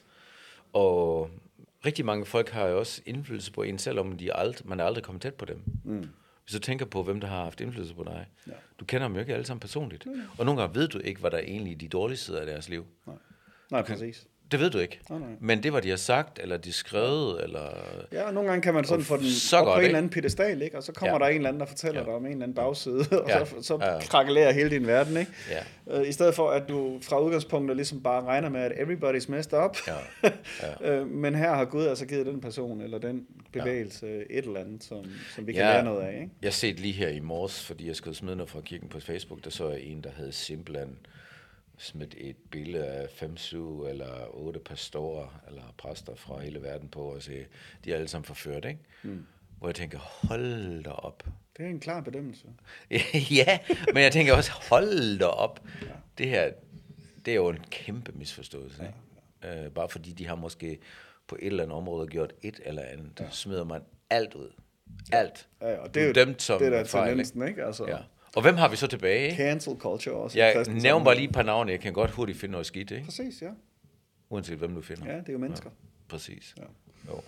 Og 0.72 1.30
rigtig 1.86 2.04
mange 2.04 2.24
folk 2.26 2.48
har 2.50 2.66
jo 2.66 2.78
også 2.78 3.02
indflydelse 3.06 3.52
på 3.52 3.62
en, 3.62 3.78
selvom 3.78 4.16
de 4.18 4.34
ald- 4.36 4.64
man 4.64 4.80
er 4.80 4.84
aldrig 4.84 5.04
kommet 5.04 5.22
tæt 5.22 5.34
på 5.34 5.44
dem. 5.44 5.62
Mm. 5.84 6.08
Hvis 6.44 6.52
du 6.52 6.58
tænker 6.58 6.86
på, 6.86 7.02
hvem 7.02 7.20
der 7.20 7.28
har 7.28 7.44
haft 7.44 7.60
indflydelse 7.60 7.94
på 7.94 8.04
dig. 8.04 8.26
Ja. 8.46 8.52
Du 8.80 8.84
kender 8.84 9.06
dem 9.08 9.14
jo 9.14 9.20
ikke 9.20 9.32
alle 9.34 9.46
sammen 9.46 9.60
personligt. 9.60 10.06
Og 10.38 10.44
nogle 10.46 10.60
gange 10.60 10.74
ved 10.74 10.88
du 10.88 10.98
ikke, 10.98 11.20
hvad 11.20 11.30
der 11.30 11.36
er 11.36 11.42
egentlig 11.42 11.80
de 11.80 11.88
dårlige 11.88 12.18
sider 12.18 12.40
af 12.40 12.46
deres 12.46 12.68
liv. 12.68 12.86
Nej, 13.70 13.82
præcis. 13.82 14.26
Det 14.52 14.60
ved 14.60 14.70
du 14.70 14.78
ikke. 14.78 15.00
Nej, 15.10 15.18
nej. 15.18 15.28
Men 15.40 15.62
det, 15.62 15.70
hvad 15.72 15.82
de 15.82 15.90
har 15.90 15.96
sagt, 15.96 16.38
eller 16.42 16.56
de 16.56 16.72
skrevet, 16.72 17.44
eller... 17.44 17.68
Ja, 18.12 18.22
og 18.22 18.34
nogle 18.34 18.48
gange 18.50 18.62
kan 18.62 18.74
man 18.74 18.84
sådan 18.84 19.04
få 19.04 19.16
den 19.16 19.26
Så 19.30 19.56
op 19.56 19.64
på 19.66 19.72
en 19.72 19.78
ikke? 19.78 19.86
eller 19.86 19.98
anden 19.98 20.10
pedestal, 20.10 20.62
ikke? 20.62 20.76
og 20.76 20.82
så 20.82 20.92
kommer 20.92 21.12
Ja. 21.14 21.18
der 21.18 21.26
en 21.26 21.36
eller 21.36 21.48
anden, 21.48 21.60
der 21.60 21.66
fortæller 21.66 22.00
Ja. 22.00 22.06
dig 22.06 22.14
om 22.14 22.26
en 22.26 22.32
eller 22.32 22.42
anden 22.42 22.54
bagside, 22.54 23.04
og 23.22 23.28
Ja. 23.28 23.44
så, 23.44 23.54
så 23.62 23.78
Ja. 23.80 23.98
krakelerer 24.00 24.52
hele 24.52 24.70
din 24.70 24.86
verden. 24.86 25.16
Ikke? 25.16 25.32
Ja. 25.50 26.00
Øh, 26.00 26.08
I 26.08 26.12
stedet 26.12 26.34
for, 26.34 26.50
at 26.50 26.62
du 26.68 26.98
fra 27.02 27.20
udgangspunktet 27.20 27.76
ligesom 27.76 28.02
bare 28.02 28.22
regner 28.24 28.48
med, 28.48 28.60
at 28.60 28.72
everybody's 28.72 29.30
messed 29.30 29.52
up. 29.64 29.76
Ja. 30.82 30.90
Øh, 30.92 31.06
Men 31.06 31.34
her 31.34 31.54
har 31.54 31.64
Gud 31.64 31.86
altså 31.86 32.06
givet 32.06 32.26
den 32.26 32.40
person, 32.40 32.80
eller 32.80 32.98
den 32.98 33.26
bevægelse, 33.52 34.06
et 34.30 34.44
eller 34.44 34.60
andet, 34.60 34.84
som, 34.84 35.04
som 35.34 35.46
vi 35.46 35.52
kan 35.52 35.62
Ja. 35.62 35.72
lære 35.72 35.84
noget 35.84 36.02
af. 36.02 36.14
Ikke? 36.14 36.30
Jeg 36.42 36.52
set 36.52 36.80
lige 36.80 36.92
her 36.94 37.08
i 37.08 37.20
morges, 37.20 37.64
fordi 37.64 37.88
jeg 37.88 37.96
skulle 37.96 38.16
smide 38.16 38.36
noget 38.36 38.50
fra 38.50 38.60
kirken 38.60 38.88
på 38.88 39.00
Facebook, 39.00 39.44
der 39.44 39.50
så 39.50 39.68
jeg 39.68 39.80
en, 39.80 40.04
der 40.04 40.10
havde 40.16 40.32
simpelthen 40.32 40.88
smidt 41.82 42.14
et 42.18 42.36
billede 42.50 42.86
af 42.86 43.10
5, 43.10 43.36
7 43.36 43.82
eller 43.84 44.36
8 44.36 44.60
pastorer 44.60 45.42
eller 45.48 45.74
præster 45.78 46.14
fra 46.14 46.40
hele 46.40 46.62
verden 46.62 46.88
på, 46.88 47.00
og 47.02 47.22
se, 47.22 47.46
de 47.84 47.92
er 47.92 47.96
alle 47.96 48.08
sammen 48.08 48.24
forført, 48.24 48.64
ikke? 48.64 48.80
Mm. 49.02 49.26
Hvor 49.58 49.68
jeg 49.68 49.74
tænker, 49.74 49.98
hold 49.98 50.84
da 50.84 50.90
op. 50.90 51.24
Det 51.56 51.64
er 51.64 51.70
en 51.70 51.80
klar 51.80 52.00
bedømmelse. 52.00 52.46
ja, 53.40 53.58
men 53.94 54.02
jeg 54.02 54.12
tænker 54.12 54.34
også, 54.34 54.52
hold 54.70 55.18
da 55.18 55.26
op. 55.26 55.60
Ja. 55.82 55.86
Det 56.18 56.28
her, 56.28 56.52
det 57.24 57.30
er 57.30 57.34
jo 57.34 57.48
en 57.48 57.64
kæmpe 57.70 58.12
misforståelse, 58.12 58.82
ikke? 58.82 59.64
Øh, 59.64 59.70
bare 59.70 59.88
fordi 59.88 60.12
de 60.12 60.26
har 60.26 60.34
måske 60.34 60.78
på 61.26 61.36
et 61.40 61.46
eller 61.46 61.62
andet 61.62 61.76
område 61.76 62.08
gjort 62.08 62.32
et 62.42 62.60
eller 62.64 62.82
andet, 62.82 63.20
ja. 63.20 63.30
smider 63.30 63.64
man 63.64 63.82
alt 64.10 64.34
ud. 64.34 64.50
Alt. 65.12 65.48
Ja, 65.60 65.70
ja, 65.70 65.76
og 65.76 65.94
det 65.94 66.02
er 66.02 66.06
jo 66.06 66.12
dømt 66.12 66.42
som 66.42 66.58
det 66.58 66.66
er 66.66 66.70
der 66.70 66.84
fejl, 66.84 67.08
tendensen, 67.08 67.48
ikke? 67.48 67.64
Altså, 67.64 67.86
Ja. 67.86 67.98
Og 68.36 68.42
hvem 68.42 68.56
har 68.56 68.68
vi 68.68 68.76
så 68.76 68.86
tilbage? 68.86 69.24
Ikke? 69.24 69.36
Cancel 69.36 69.76
culture 69.78 70.14
også. 70.14 70.50
kristen 70.54 70.76
nævner 70.76 71.04
bare 71.04 71.14
lige 71.14 71.28
et 71.28 71.34
par 71.34 71.42
navne, 71.42 71.72
jeg 71.72 71.80
kan 71.80 71.92
godt 71.92 72.10
hurtigt 72.10 72.38
finde 72.38 72.52
noget 72.52 72.66
skidt, 72.66 72.90
ikke? 72.90 73.04
Præcis, 73.04 73.42
ja. 73.42 73.50
Uanset 74.30 74.58
hvem 74.58 74.74
du 74.74 74.82
finder. 74.82 75.06
Ja, 75.06 75.18
det 75.18 75.28
er 75.28 75.32
jo 75.32 75.38
mennesker. 75.38 75.70
Præcis. 76.08 76.54
Ja. 76.58 76.62
Jo. 77.08 77.20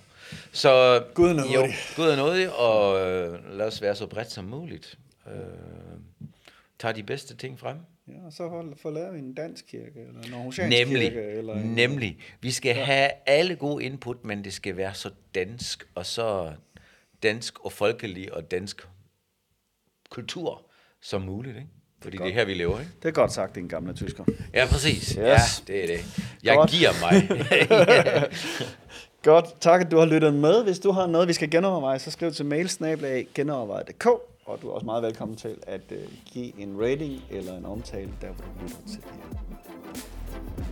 Så 0.53 1.05
Gud 1.15 1.29
er 1.29 1.35
nådig. 1.35 1.55
Jo, 1.55 1.61
Gud 1.97 2.05
er 2.05 2.17
nådig, 2.17 2.59
og 2.59 3.01
øh, 3.01 3.59
lad 3.59 3.67
os 3.67 3.83
være 3.83 3.95
så 3.95 4.07
bredt 4.07 4.31
som 4.31 4.45
muligt. 4.45 4.99
Øh, 5.27 5.33
tag 6.79 6.97
de 6.97 7.03
bedste 7.03 7.37
ting 7.37 7.59
frem. 7.59 7.77
Ja, 8.09 8.27
og 8.27 8.33
så 8.33 8.75
få 8.77 8.91
lavet 8.91 9.19
en 9.19 9.35
dansk 9.35 9.67
kirke, 9.67 10.01
eller 10.01 10.23
en 10.23 10.35
aarhusiansk 10.35 10.79
Nemlig, 10.79 11.13
kirke, 11.13 11.27
eller 11.27 11.55
en, 11.55 11.75
nemlig. 11.75 12.19
Vi 12.41 12.51
skal 12.51 12.77
ja. 12.77 12.85
have 12.85 13.11
alle 13.27 13.57
gode 13.57 13.85
input, 13.85 14.25
men 14.25 14.45
det 14.45 14.53
skal 14.53 14.77
være 14.77 14.95
så 14.95 15.11
dansk, 15.35 15.89
og 15.95 16.07
så 16.07 16.53
dansk 17.23 17.65
og 17.65 17.73
folkelig 17.73 18.35
og 18.35 18.51
dansk 18.51 18.89
kultur 20.11 20.71
som 21.05 21.23
muligt, 21.23 21.57
ikke? 21.57 21.69
Fordi 22.03 22.17
det 22.17 22.23
er, 22.23 22.27
godt. 22.27 22.35
her, 22.35 22.45
vi 22.45 22.55
lever, 22.55 22.79
ikke? 22.81 22.93
Det 23.03 23.09
er 23.09 23.13
godt 23.13 23.33
sagt, 23.33 23.55
din 23.55 23.69
gamle 23.69 23.95
tysker. 23.95 24.25
Ja, 24.55 24.67
præcis. 24.71 25.09
Yes. 25.09 25.17
Ja, 25.19 25.37
det 25.67 25.83
er 25.83 25.87
det. 25.97 26.31
Jeg 26.43 26.57
Godt. 26.57 26.71
giver 26.71 26.91
mig. 27.01 27.29
Godt, 29.25 29.61
tak 29.61 29.81
at 29.81 29.91
du 29.91 29.99
har 29.99 30.07
lyttet 30.07 30.35
med. 30.35 30.65
Hvis 30.65 30.79
du 30.79 30.91
har 30.91 31.07
noget, 31.07 31.29
vi 31.29 31.33
skal 31.33 31.51
genoverveje, 31.51 31.99
så 31.99 32.11
skriv 32.11 32.33
til 32.33 32.47
mailsnabelag 32.47 33.27
genoverveje.dk, 33.35 34.07
og 34.47 34.59
du 34.63 34.69
er 34.69 34.73
også 34.73 34.85
meget 34.85 35.03
velkommen 35.03 35.37
til 35.37 35.57
at 35.67 35.81
uh, 35.91 35.97
give 36.33 36.61
en 36.61 36.81
rating 36.81 37.23
eller 37.31 37.59
en 37.59 37.65
omtale, 37.65 38.11
der 38.21 38.27
hvor 38.29 38.45
du 38.45 38.63
lytter 38.63 38.77
til 38.87 38.97
det 38.97 39.05
her. 39.05 40.65